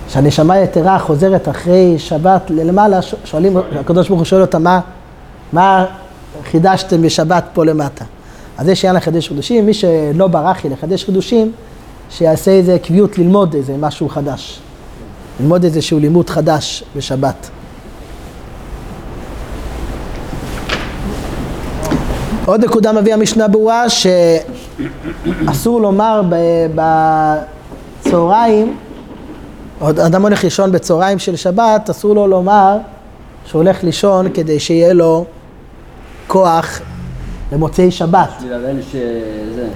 שהנשמה 0.10 0.54
היתרה 0.54 1.00
חוזרת 1.00 1.50
אחרי 1.50 2.00
שבת 2.00 2.42
למעלה, 2.50 3.00
שואלים, 3.02 3.58
הקדוש 3.80 4.08
ברוך 4.08 4.20
הוא 4.20 4.26
שואל 4.26 4.42
אותה 4.42 4.60
מה, 4.60 4.80
מה 5.54 5.86
חידשתם 6.44 7.02
בשבת 7.02 7.44
פה 7.54 7.66
למטה. 7.66 8.06
אז 8.58 8.68
יש 8.68 8.86
עניין 8.86 8.96
לחדש 8.96 9.28
חידושים, 9.28 9.66
מי 9.66 9.74
שלא 9.74 10.28
ברח 10.28 10.64
לי 10.64 10.70
לחדש 10.70 11.06
חידושים, 11.06 11.52
שיעשה 12.10 12.52
איזה 12.52 12.78
קביעות 12.80 13.18
ללמוד 13.18 13.54
איזה 13.56 13.78
משהו 13.78 14.10
חדש. 14.10 14.60
ללמוד 15.40 15.64
איזשהו 15.64 16.00
לימוד 16.00 16.30
חדש 16.30 16.84
בשבת. 16.96 17.50
עוד 22.45 22.65
נקודה 22.65 22.91
מביא 22.91 23.13
המשנה 23.13 23.47
ברורה 23.47 23.86
שאסור 23.89 25.82
לומר 25.82 26.21
בצהריים, 28.06 28.77
עוד 29.80 29.99
אדם 29.99 30.21
הולך 30.21 30.43
לישון 30.43 30.71
בצהריים 30.71 31.19
של 31.19 31.36
שבת, 31.36 31.89
אסור 31.89 32.15
לו 32.15 32.27
לומר 32.27 32.77
שהוא 33.45 33.62
הולך 33.62 33.84
לישון 33.84 34.27
כדי 34.34 34.60
שיהיה 34.60 34.93
לו 34.93 35.25
כוח 36.28 36.80
למוצאי 37.51 37.91
שבת. 37.91 38.30
בשביל 38.38 38.53
הליל 38.53 38.82
שזה... 38.82 39.68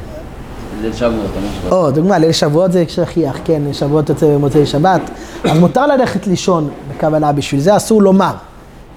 ליל 0.82 0.94
שבועות. 0.94 1.32
או, 1.72 1.92
דוגמה, 1.92 2.18
ליל 2.18 2.32
שבועות 2.32 2.72
זה 2.72 2.84
שכיח, 2.88 3.38
כן, 3.46 3.62
ליל 3.64 3.74
שבועות 3.74 4.10
יוצא 4.10 4.26
במוצאי 4.28 4.66
שבת. 4.66 5.02
אז 5.44 5.60
מותר 5.60 5.88
ללכת 5.88 6.28
לישון 6.28 6.70
בכוונה, 6.90 7.32
בשביל 7.32 7.62
זה 7.62 7.76
אסור 7.76 8.02
לומר. 8.02 8.34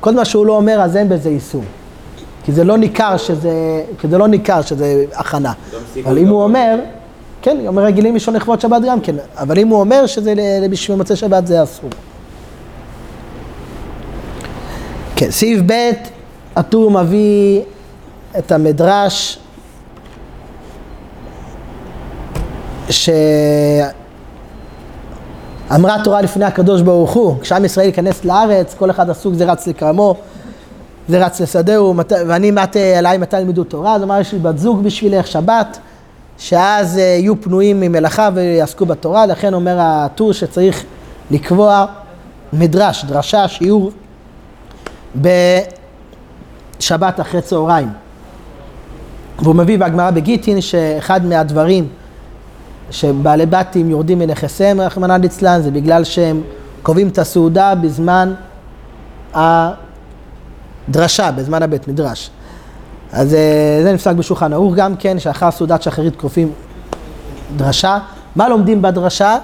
כל 0.00 0.14
מה 0.14 0.24
שהוא 0.24 0.46
לא 0.46 0.56
אומר, 0.56 0.80
אז 0.80 0.96
אין 0.96 1.08
בזה 1.08 1.28
איסור. 1.28 1.62
כי 2.48 2.52
זה 2.52 2.64
לא 2.64 2.78
ניכר 2.78 3.16
שזה, 3.16 3.82
כי 4.00 4.08
זה 4.08 4.18
לא 4.18 4.28
ניכר 4.28 4.62
שזה 4.62 5.04
הכנה. 5.14 5.52
אבל 6.04 6.18
אם 6.18 6.28
הוא. 6.28 6.42
אומר, 6.42 6.78
כן, 7.42 7.56
אומר 7.66 7.82
רגילים 7.82 8.14
לישון 8.14 8.34
לכבוד 8.36 8.60
שבת 8.60 8.82
גם 8.86 9.00
כן, 9.00 9.16
אבל 9.36 9.58
אם 9.58 9.68
הוא 9.68 9.80
אומר 9.80 10.06
שזה 10.06 10.34
בשביל 10.70 10.96
מוצאי 10.96 11.16
שבת 11.16 11.46
זה 11.46 11.62
אסור. 11.62 11.90
כן, 15.16 15.30
סעיף 15.30 15.60
ב', 15.66 15.90
הטור 16.56 16.90
מביא 16.90 17.62
את 18.38 18.52
המדרש 18.52 19.38
ש... 22.90 23.10
אמרה 25.74 25.96
תורה 26.04 26.22
לפני 26.22 26.44
הקדוש 26.44 26.82
ברוך 26.82 27.12
הוא, 27.12 27.34
כשעם 27.40 27.64
ישראל 27.64 27.86
ייכנס 27.86 28.24
לארץ, 28.24 28.74
כל 28.78 28.90
אחד 28.90 29.10
עסוק 29.10 29.34
זה 29.34 29.44
רץ 29.44 29.66
לכרמו, 29.66 30.14
זה 31.08 31.26
רץ 31.26 31.40
לשדהו, 31.40 31.94
מת- 31.94 32.12
ואני 32.26 32.50
מטה 32.50 32.78
עליי 32.98 33.18
מתי 33.18 33.40
ילמדו 33.40 33.64
תורה, 33.64 33.94
אז 33.94 34.02
אמר 34.02 34.20
יש 34.20 34.32
לי 34.32 34.38
בת 34.38 34.58
זוג 34.58 34.82
בשבילך 34.82 35.26
שבת, 35.26 35.78
שאז 36.38 36.98
אה, 36.98 37.02
יהיו 37.02 37.40
פנויים 37.40 37.80
ממלאכה 37.80 38.28
ויעסקו 38.34 38.86
בתורה, 38.86 39.26
לכן 39.26 39.54
אומר 39.54 39.76
הטור 39.80 40.32
שצריך 40.32 40.84
לקבוע 41.30 41.86
מדרש, 42.52 43.04
דרשה, 43.04 43.48
שיעור 43.48 43.90
בשבת 45.16 45.30
אחרי 47.20 47.42
צהריים. 47.42 47.88
והוא 49.42 49.54
מביא 49.54 49.78
בהגמרא 49.78 50.10
בגיטין 50.10 50.60
שאחד 50.60 51.24
מהדברים 51.24 51.88
שבעלי 52.90 53.46
בתים 53.46 53.90
יורדים 53.90 54.18
מנכסיהם, 54.18 54.80
רחמנא 54.80 55.12
ליצלן, 55.12 55.62
זה 55.62 55.70
בגלל 55.70 56.04
שהם 56.04 56.42
קובעים 56.82 57.08
את 57.08 57.18
הסעודה 57.18 57.74
בזמן 57.74 58.34
הדרשה, 60.88 61.30
בזמן 61.30 61.62
הבית 61.62 61.88
מדרש. 61.88 62.30
אז 63.12 63.34
אה, 63.34 63.80
זה 63.82 63.92
נפסק 63.92 64.14
בשולחן 64.14 64.52
ערוך 64.52 64.74
גם 64.74 64.96
כן, 64.96 65.18
שאחר 65.18 65.50
סעודת 65.50 65.82
שחרית 65.82 66.16
קופים 66.16 66.52
דרשה. 67.56 67.98
מה 68.36 68.48
לומדים 68.48 68.82
בדרשה? 68.82 69.38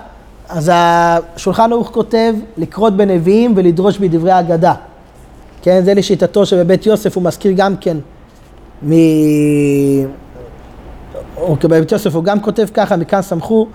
אז 0.49 0.71
השולחן 0.75 1.73
ערוך 1.73 1.91
כותב 1.93 2.35
לקרות 2.57 2.97
בנביאים 2.97 3.53
ולדרוש 3.57 3.99
בדברי 3.99 4.31
האגדה. 4.31 4.75
כן, 5.63 5.81
זה 5.85 5.95
לשיטתו 5.95 6.47
שבבית 6.47 6.87
יוסף 6.87 7.17
הוא 7.17 7.25
מזכיר 7.25 7.53
גם 7.57 7.77
כן 7.77 7.97
מ... 8.83 8.93
או 11.37 11.57
בבית 11.63 11.93
יוסף 11.93 12.15
הוא 12.15 12.25
גם 12.25 12.41
כותב 12.41 12.67
ככה, 12.75 12.97
מכאן 12.97 13.23
שמחו 13.23 13.67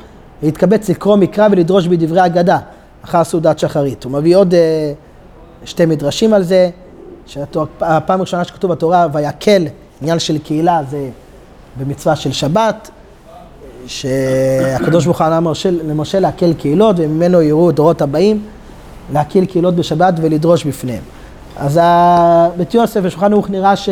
להתקבץ 0.44 0.90
לקרוא 0.90 1.16
מקרא 1.16 1.48
ולדרוש 1.52 1.88
בדברי 1.88 2.26
אגדה 2.26 2.58
אחר 3.04 3.24
סעודת 3.24 3.60
שחרית. 3.60 4.04
הוא 4.04 4.12
מביא 4.12 4.38
עוד 4.38 4.54
אה, 4.54 4.94
שתי 5.66 5.86
מדרשים 5.86 6.34
על 6.34 6.44
זה, 6.44 6.70
שהפעם 7.30 8.20
הראשונה 8.20 8.44
שכתוב 8.44 8.72
בתורה, 8.72 9.08
ויקל, 9.14 9.68
עניין 10.02 10.20
של 10.20 10.38
קהילה, 10.38 10.82
זה 10.90 11.10
במצווה 11.80 12.16
של 12.16 12.32
שבת, 12.32 12.90
שהקדוש 13.88 15.06
ברוך 15.06 15.22
הוא 15.22 15.28
אמר 15.28 15.52
למשה- 15.84 16.20
להקל 16.20 16.54
קהילות, 16.54 16.96
וממנו 17.00 17.42
יראו 17.42 17.72
דורות 17.72 18.02
הבאים, 18.02 18.42
להקל 19.14 19.46
קהילות 19.46 19.76
בשבת 19.76 20.14
ולדרוש 20.22 20.66
בפניהם. 20.66 21.04
אז 21.58 21.80
בית 22.58 22.74
יוסף 22.74 23.00
ושולחן 23.04 23.34
ערוך 23.34 23.50
נראה 23.50 23.76
ש... 23.76 23.90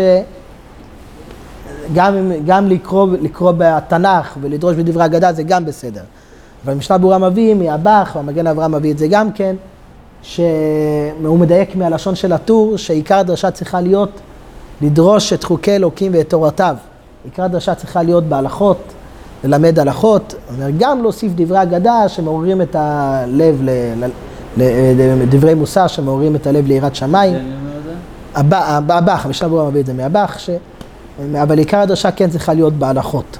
גם, 1.95 2.15
אם- 2.15 2.31
גם 2.45 2.67
לקרוא, 2.67 3.07
לקרוא 3.21 3.53
בתנ"ך 3.57 4.37
ולדרוש 4.41 4.75
בדברי 4.75 5.05
אגדה 5.05 5.33
זה 5.33 5.43
גם 5.43 5.65
בסדר. 5.65 6.01
אבל 6.65 6.73
משנה 6.73 6.97
ברורה 6.97 7.17
מביא 7.17 7.53
מהב"ח, 7.55 8.11
והמגן 8.15 8.47
אברהם 8.47 8.71
מביא 8.71 8.91
את 8.91 8.97
זה 8.97 9.07
גם 9.07 9.31
כן, 9.31 9.55
שהוא 10.27 11.39
מדייק 11.39 11.75
מהלשון 11.75 12.15
של 12.15 12.33
הטור, 12.33 12.77
שעיקר 12.77 13.15
הדרשה 13.17 13.51
צריכה 13.51 13.81
להיות 13.81 14.09
לדרוש 14.81 15.33
את 15.33 15.43
חוקי 15.43 15.75
אלוקים 15.75 16.11
ואת 16.15 16.29
תורתיו. 16.29 16.75
עיקר 17.25 17.43
הדרשה 17.43 17.75
צריכה 17.75 18.03
להיות 18.03 18.23
בהלכות, 18.23 18.77
ללמד 19.43 19.79
הלכות, 19.79 20.35
הוא 20.47 20.55
אומר, 20.55 20.67
גם 20.77 21.01
להוסיף 21.01 21.31
דברי 21.35 21.61
אגדה 21.61 22.09
שמעוררים 22.09 22.61
את 22.61 22.75
הלב, 22.79 23.59
ל, 23.61 23.69
ל, 23.97 24.07
ל, 24.57 25.25
דברי 25.29 25.53
מוסר 25.53 25.87
שמעוררים 25.87 26.35
את 26.35 26.47
הלב 26.47 26.67
ליראת 26.67 26.95
שמיים. 26.95 27.33
כן. 27.33 27.45
הבא- 28.35 28.79
הבח, 28.89 29.25
המשנה 29.25 29.47
ברורה 29.47 29.69
מביא 29.69 29.81
את 29.81 29.85
זה 29.85 29.93
מהבח, 29.93 30.35
ש... 30.39 30.49
אבל 31.41 31.57
עיקר 31.57 31.77
הדרשה 31.77 32.11
כן 32.11 32.29
צריכה 32.29 32.53
להיות 32.53 32.73
בהלכות. 32.73 33.37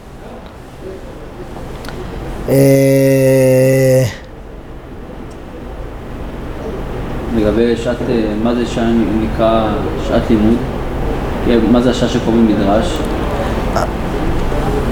אה, 2.50 4.04
לגבי 7.38 7.76
שעת, 7.78 7.96
אה, 8.10 8.16
מה 8.44 8.56
זה 8.56 8.66
שעה 8.66 8.92
נקרא 9.22 9.68
שעת 10.08 10.22
לימוד? 10.30 10.56
כן, 11.46 11.60
מה 11.72 11.82
זה 11.82 11.90
השעה 11.90 12.10
שקוראים 12.10 12.48
מדרש? 12.48 12.98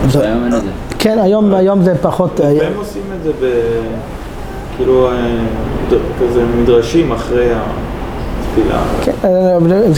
זו- 0.08 0.22
היום 0.22 0.44
אין 0.46 0.54
את 0.56 0.62
זה. 0.62 0.68
כן, 1.00 1.18
היום, 1.22 1.54
היום 1.54 1.84
זה 1.84 1.94
פחות, 2.02 2.42
אה, 2.42 2.54
והם 2.60 2.74
עושים 2.78 3.02
את 3.18 3.24
זה 3.24 3.32
ב... 3.42 3.46
כאילו, 4.78 5.08
אה, 5.12 5.14
כזה 6.22 6.44
מדרשים 6.62 7.12
אחרי 7.12 7.48
התפילה. 7.54 8.80
כן, 9.02 9.12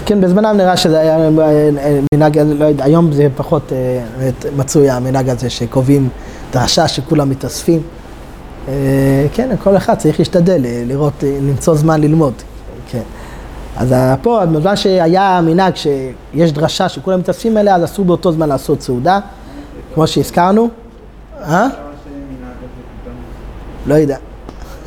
כן, 0.06 0.22
בזמנם 0.22 0.58
נראה 0.58 0.78
שזה 0.78 1.00
היה 1.00 1.18
מנהג, 2.14 2.38
לא 2.40 2.66
יודע, 2.66 2.84
היום 2.84 3.12
זה 3.12 3.28
פחות 3.36 3.72
מצוי 4.58 4.90
המנהג 4.90 5.30
הזה 5.30 5.50
שקובעים 5.50 6.10
דרשה 6.54 6.88
שכולם 6.88 7.30
מתאספים. 7.30 7.82
אה, 8.68 9.28
כן, 9.34 9.50
כל 9.64 9.78
אחד 9.78 9.96
צריך 9.96 10.20
להשתדל 10.20 10.66
אה, 10.66 10.84
לראות, 10.86 11.24
אה, 11.24 11.38
למצוא 11.42 11.76
זמן 11.76 12.02
ללמוד. 12.02 12.34
כן. 12.90 13.02
אז 13.78 13.94
פה, 14.22 14.46
בזמן 14.46 14.76
שהיה 14.76 15.42
מנהג 15.44 15.76
שיש 15.76 16.52
דרשה 16.52 16.90
שכולם 16.90 17.20
מתאספים 17.20 17.58
אליה, 17.58 17.76
אז 17.76 17.84
אסור 17.84 18.06
באותו 18.06 18.32
זמן 18.32 18.50
לעשות 18.50 18.82
סעודה, 18.82 19.20
כמו 19.94 20.08
שהזכרנו. 20.08 20.70
אה? 21.42 21.68
לא 23.86 23.94
יודע. 23.94 24.18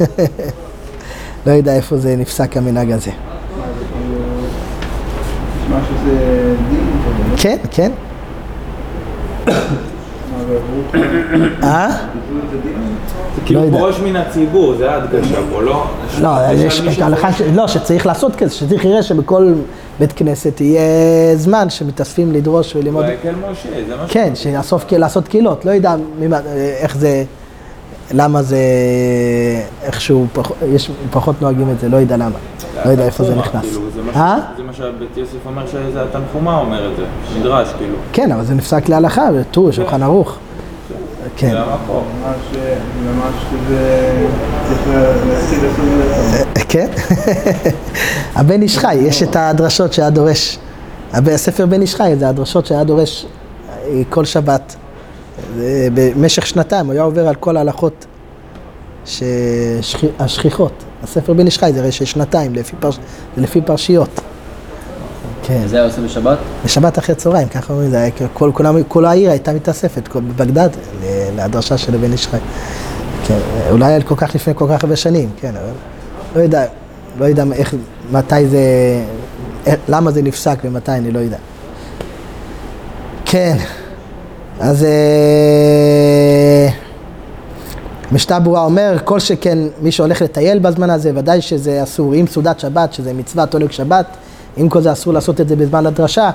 לא 1.46 1.52
יודע 1.52 1.76
איפה 1.76 1.96
זה 1.96 2.16
נפסק 2.16 2.56
המנהג 2.56 2.90
הזה. 2.92 3.10
כן, 7.36 7.58
כן. 7.70 7.92
אה? 11.62 11.90
זה 11.90 13.54
לא 13.54 13.60
כאילו. 13.60 13.62
פורש 13.70 14.00
מן 14.00 14.16
הציבור, 14.16 14.74
זה 14.78 14.90
ההדגשה 14.90 15.38
פה, 15.52 15.62
לא? 15.62 15.86
לא, 16.20 16.30
יש 16.54 16.98
הלכה. 17.00 17.28
לא, 17.54 17.68
שצריך 17.68 18.06
לעשות 18.06 18.36
כזה, 18.36 18.54
שצריך 18.54 18.84
יראה 18.84 19.02
שבכל 19.02 19.52
בית 19.98 20.12
כנסת 20.12 20.60
יהיה 20.60 20.82
זמן 21.36 21.70
שמתאספים 21.70 22.32
לדרוש 22.32 22.76
וללמוד. 22.76 23.04
ויקל 23.04 23.34
משה, 23.50 23.68
זה 23.88 23.96
מה 23.96 24.08
ש... 24.08 24.12
כן, 24.12 24.32
לעשות 24.98 25.28
קהילות, 25.28 25.64
לא 25.64 25.70
יודע 25.70 25.94
איך 26.80 26.96
זה, 26.96 27.24
למה 28.12 28.42
זה, 28.42 28.58
איכשהו, 29.82 30.26
פח- 30.32 30.50
יש, 30.68 30.90
פחות 31.10 31.42
נוהגים 31.42 31.70
את 31.70 31.80
זה, 31.80 31.88
לא 31.88 31.96
יודע 31.96 32.16
למה. 32.16 32.36
לא 32.84 32.90
יודע 32.90 33.04
איפה 33.06 33.24
זה 33.24 33.34
נכנס. 33.34 33.62
כאילו, 33.62 33.80
זה 33.94 34.02
מה 34.02 34.12
ש- 34.12 34.16
אה? 34.16 34.38
זה 34.56 34.62
מה 34.62 34.72
שבית 34.72 35.16
יוסף 35.16 35.46
אומר 35.46 35.66
שזה 35.66 36.02
התנחומה 36.02 36.58
אומר 36.58 36.90
את 36.92 36.96
זה, 36.96 37.02
מדרש 37.40 37.68
כאילו. 37.78 37.96
כן, 38.12 38.32
אבל 38.32 38.44
זה 38.44 38.54
נפסק 38.54 38.88
להלכה, 38.88 39.28
שולחן 39.72 40.02
ערוך. 40.02 40.36
כן. 41.36 41.50
זה 41.50 41.58
שזה 43.64 44.26
צריך 44.68 44.88
להתחיל 45.28 45.58
לעשות 45.64 46.46
את 46.52 46.58
זה. 46.58 46.64
כן. 46.68 46.88
הבן 48.40 48.62
איש 48.62 48.78
חי, 48.78 48.94
יש 48.94 49.22
את 49.22 49.36
הדרשות 49.36 49.92
שהיה 49.92 50.10
דורש, 50.10 50.58
הספר 51.12 51.66
בן 51.66 51.80
איש 51.82 51.94
חי 51.94 52.12
זה 52.18 52.28
הדרשות 52.28 52.66
שהיה 52.66 52.84
דורש 52.84 53.26
אה, 53.84 54.02
כל 54.08 54.24
שבת. 54.24 54.76
במשך 55.94 56.46
שנתיים, 56.46 56.86
הוא 56.86 56.92
היה 56.92 57.02
עובר 57.02 57.28
על 57.28 57.34
כל 57.34 57.56
ההלכות 57.56 58.06
ש- 59.06 59.22
השכיחות. 60.18 60.72
הספר 61.02 61.32
בן 61.32 61.46
איש 61.46 61.58
חי 61.58 61.70
זה 61.74 61.80
הרי 61.80 61.92
שנתיים, 61.92 62.54
לפי, 62.54 62.76
פרש... 62.80 62.98
זה 63.36 63.42
לפי 63.42 63.60
פרשיות. 63.60 64.20
כן, 65.42 65.62
זה 65.66 65.76
היה 65.76 65.84
עושה 65.84 66.02
בשבת? 66.02 66.38
בשבת 66.64 66.98
אחרי 66.98 67.14
צהריים, 67.14 67.48
ככה 67.48 67.72
אומרים, 67.72 67.90
זה 67.90 67.96
היה 68.00 68.10
כל, 68.34 68.50
כולם, 68.54 68.82
כל 68.88 69.04
העיר 69.04 69.30
הייתה 69.30 69.52
מתאספת, 69.52 70.08
כל- 70.08 70.20
בבגדד, 70.20 70.68
להדרשה 71.36 71.78
של 71.78 71.94
הבן 71.94 72.12
איש 72.12 72.26
חי. 72.26 72.36
כן, 73.26 73.38
אולי 73.70 73.92
על 73.94 74.02
כל 74.02 74.14
כך 74.16 74.34
לפני 74.34 74.54
כל 74.56 74.66
כך 74.72 74.84
הרבה 74.84 74.96
שנים, 74.96 75.28
כן, 75.40 75.52
אבל 75.56 75.70
לא 76.36 76.40
יודע, 76.40 76.64
לא 77.18 77.24
יודע 77.24 77.44
איך, 77.52 77.74
מתי 78.12 78.46
זה, 78.48 78.60
למה 79.88 80.10
זה 80.10 80.22
נפסק 80.22 80.58
ומתי, 80.64 80.92
אני 80.92 81.10
לא 81.10 81.18
יודע. 81.18 81.36
כן, 83.24 83.56
אז 84.60 84.84
אה, 84.84 86.68
משנה 88.12 88.38
אומר, 88.46 88.96
כל 89.04 89.20
שכן 89.20 89.58
מי 89.82 89.92
שהולך 89.92 90.22
לטייל 90.22 90.58
בזמן 90.58 90.90
הזה, 90.90 91.10
ודאי 91.14 91.40
שזה 91.40 91.82
אסור, 91.82 92.14
אם 92.14 92.26
סעודת 92.26 92.60
שבת, 92.60 92.92
שזה 92.92 93.12
מצוות 93.12 93.54
עונג 93.54 93.70
שבת, 93.70 94.06
אם 94.58 94.68
כל 94.68 94.80
זה 94.80 94.92
אסור 94.92 95.12
לעשות 95.12 95.40
את 95.40 95.48
זה 95.48 95.56
בזמן 95.56 95.86
הדרשה, 95.86 96.30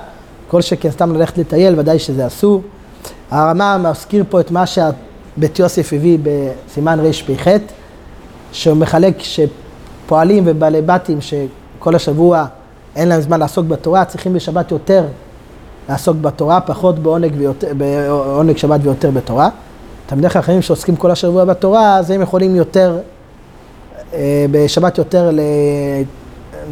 כל 0.47 0.61
שכן 0.61 0.91
סתם 0.91 1.15
ללכת 1.15 1.37
לטייל, 1.37 1.79
ודאי 1.79 1.99
שזה 1.99 2.27
אסור. 2.27 2.61
הרמ"א 3.31 3.77
מזכיר 3.77 4.23
פה 4.29 4.39
את 4.39 4.51
מה 4.51 4.65
שבית 4.65 5.59
יוסף 5.59 5.93
הביא 5.93 6.17
בסימן 6.23 6.99
רפ"ח, 6.99 7.47
שהוא 8.51 8.77
מחלק 8.77 9.15
שפועלים 9.19 10.43
ובעלי 10.47 10.81
בתים 10.81 11.19
שכל 11.21 11.95
השבוע 11.95 12.45
אין 12.95 13.07
להם 13.07 13.21
זמן 13.21 13.39
לעסוק 13.39 13.65
בתורה, 13.65 14.05
צריכים 14.05 14.33
בשבת 14.33 14.71
יותר 14.71 15.05
לעסוק 15.89 16.17
בתורה, 16.21 16.61
פחות 16.61 16.99
בעונג, 16.99 17.33
ויותר, 17.37 17.67
בעונג 17.77 18.57
שבת 18.57 18.79
ויותר 18.83 19.11
בתורה. 19.11 19.49
תלמידי 20.05 20.29
חכמים 20.29 20.61
שעוסקים 20.61 20.95
כל 20.95 21.11
השבוע 21.11 21.45
בתורה, 21.45 21.97
אז 21.97 22.11
הם 22.11 22.21
יכולים 22.21 22.55
יותר, 22.55 22.97
אה, 24.13 24.45
בשבת 24.51 24.97
יותר 24.97 25.31
ל, 25.31 25.39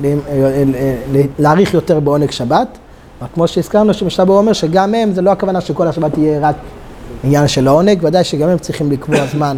ל, 0.02 0.08
ל, 0.34 0.72
ל, 1.12 1.22
להאריך 1.40 1.74
יותר 1.74 2.00
בעונג 2.00 2.32
שבת. 2.32 2.68
אבל 3.22 3.30
כמו 3.34 3.48
שהזכרנו, 3.48 3.94
שמשנה 3.94 4.26
ברורה 4.26 4.42
אומר 4.42 4.54
שגם 4.54 4.94
הם, 4.96 5.14
זה 5.14 5.22
לא 5.22 5.32
הכוונה 5.32 5.62
שכל 5.62 5.88
השבת 5.88 6.18
יהיה 6.18 6.40
רק 6.50 6.56
עניין 7.24 7.48
של 7.48 7.68
העונג, 7.68 8.00
ודאי 8.04 8.24
שגם 8.24 8.50
הם 8.50 8.58
צריכים 8.58 8.92
לקבוע 8.92 9.26
זמן 9.34 9.58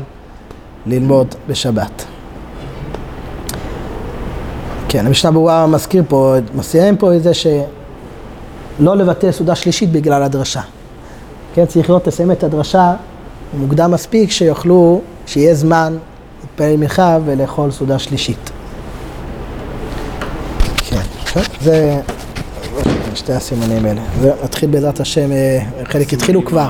ללמוד 0.85 1.35
בשבת. 1.47 2.05
כן, 4.89 5.05
המשנה 5.05 5.31
ברורה 5.31 5.67
מזכיר 5.67 6.03
פה, 6.07 6.35
מסיים 6.55 6.97
פה 6.97 7.15
את 7.15 7.23
זה 7.23 7.33
שלא 8.77 8.97
לבטל 8.97 9.31
סעודה 9.31 9.55
שלישית 9.55 9.91
בגלל 9.91 10.23
הדרשה. 10.23 10.61
כן, 11.53 11.65
צריך 11.65 11.89
לראות, 11.89 12.07
לסיים 12.07 12.31
את 12.31 12.43
הדרשה 12.43 12.93
מוקדם 13.53 13.91
מספיק 13.91 14.31
שיוכלו, 14.31 15.01
שיהיה 15.27 15.55
זמן 15.55 15.97
להתפלל 16.41 16.77
מנחה 16.77 17.17
ולאכול 17.25 17.71
סעודה 17.71 17.99
שלישית. 17.99 18.49
כן, 20.77 21.01
טוב, 21.33 21.43
זה 21.61 22.01
שתי 23.15 23.33
הסימנים 23.33 23.85
האלה. 23.85 24.01
ונתחיל 24.19 24.69
בעזרת 24.69 24.99
השם, 24.99 25.31
אה, 25.31 25.59
חלק 25.83 26.13
התחילו 26.13 26.45
כבר. 26.45 26.69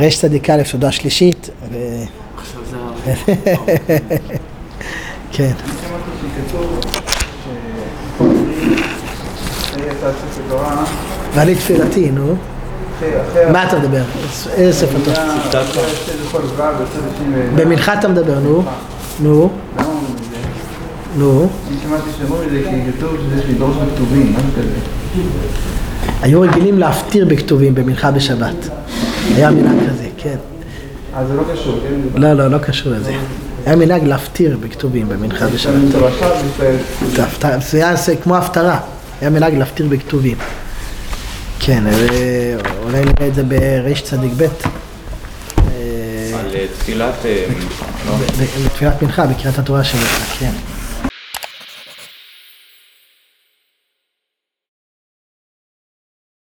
רש 0.00 0.18
צדיק 0.18 0.50
א', 0.50 0.62
סעודה 0.64 0.92
שלישית. 0.92 1.50
עכשיו 2.36 2.60
זה 2.70 2.76
כן, 5.32 5.52
שמעתי 5.80 6.10
שכתוב 6.20 6.80
שאומרים 8.18 8.72
אחרי 8.72 8.74
הצעת 8.74 9.00
ספר 9.00 9.76
תורה, 9.76 9.89
ואני 11.34 11.54
תפילתי, 11.54 12.10
נו. 12.10 12.34
מה 13.52 13.64
אתה 13.64 13.78
מדבר? 13.78 14.02
איזה 14.54 14.86
ספר 14.86 14.98
ואילך. 15.04 15.20
במנחה 17.54 17.94
אתה 17.94 18.08
מדבר, 18.08 18.38
נו. 18.38 18.62
נו? 19.22 19.50
נו. 21.16 21.48
אני 21.68 21.76
שמעתי 21.82 22.10
שאומרים 22.18 22.48
את 22.48 22.52
זה 22.52 22.62
כי 22.70 22.92
כתוב 22.98 23.16
שזה 23.16 23.40
יש 23.40 23.44
לדרוש 23.50 23.76
בכתובים, 23.76 24.32
משהו 24.32 24.48
כזה. 24.58 25.22
היו 26.22 26.40
רגילים 26.40 26.78
להפטיר 26.78 27.24
בכתובים 27.24 27.74
במנחה 27.74 28.10
בשבת. 28.10 28.68
היה 29.34 29.50
מנהג 29.50 29.90
כזה, 29.90 30.08
כן. 30.16 30.36
אז 31.16 31.28
זה 31.28 31.34
לא 31.34 31.42
קשור, 31.52 31.78
כן? 31.82 32.20
לא, 32.20 32.32
לא, 32.32 32.48
לא 32.48 32.58
קשור 32.58 32.92
לזה. 32.92 33.12
היה 33.66 33.76
מנהג 33.76 34.04
להפטיר 34.04 34.58
בכתובים 34.60 35.08
במנחה 35.08 35.46
בשבת. 35.46 35.74
זה 37.70 37.76
היה 37.86 37.94
כמו 38.22 38.36
הפטרה. 38.36 38.78
היה 39.20 39.30
מנהג 39.30 39.54
להפטיר 39.54 39.86
בכתובים. 39.88 40.36
כן, 41.60 41.86
אה, 41.86 42.56
אולי 42.82 43.00
נראה 43.00 43.28
את 43.28 43.34
זה 43.34 43.42
בריש 43.42 44.02
צדיק 44.02 44.32
ב'. 44.36 44.42
אה, 44.42 44.48
על 46.40 46.48
תפילת... 46.78 47.14
בתפילת 48.64 49.02
מנחה, 49.02 49.26
בקריאת 49.26 49.58
התורה 49.58 49.84
שלך, 49.84 50.36
כן. 50.38 50.52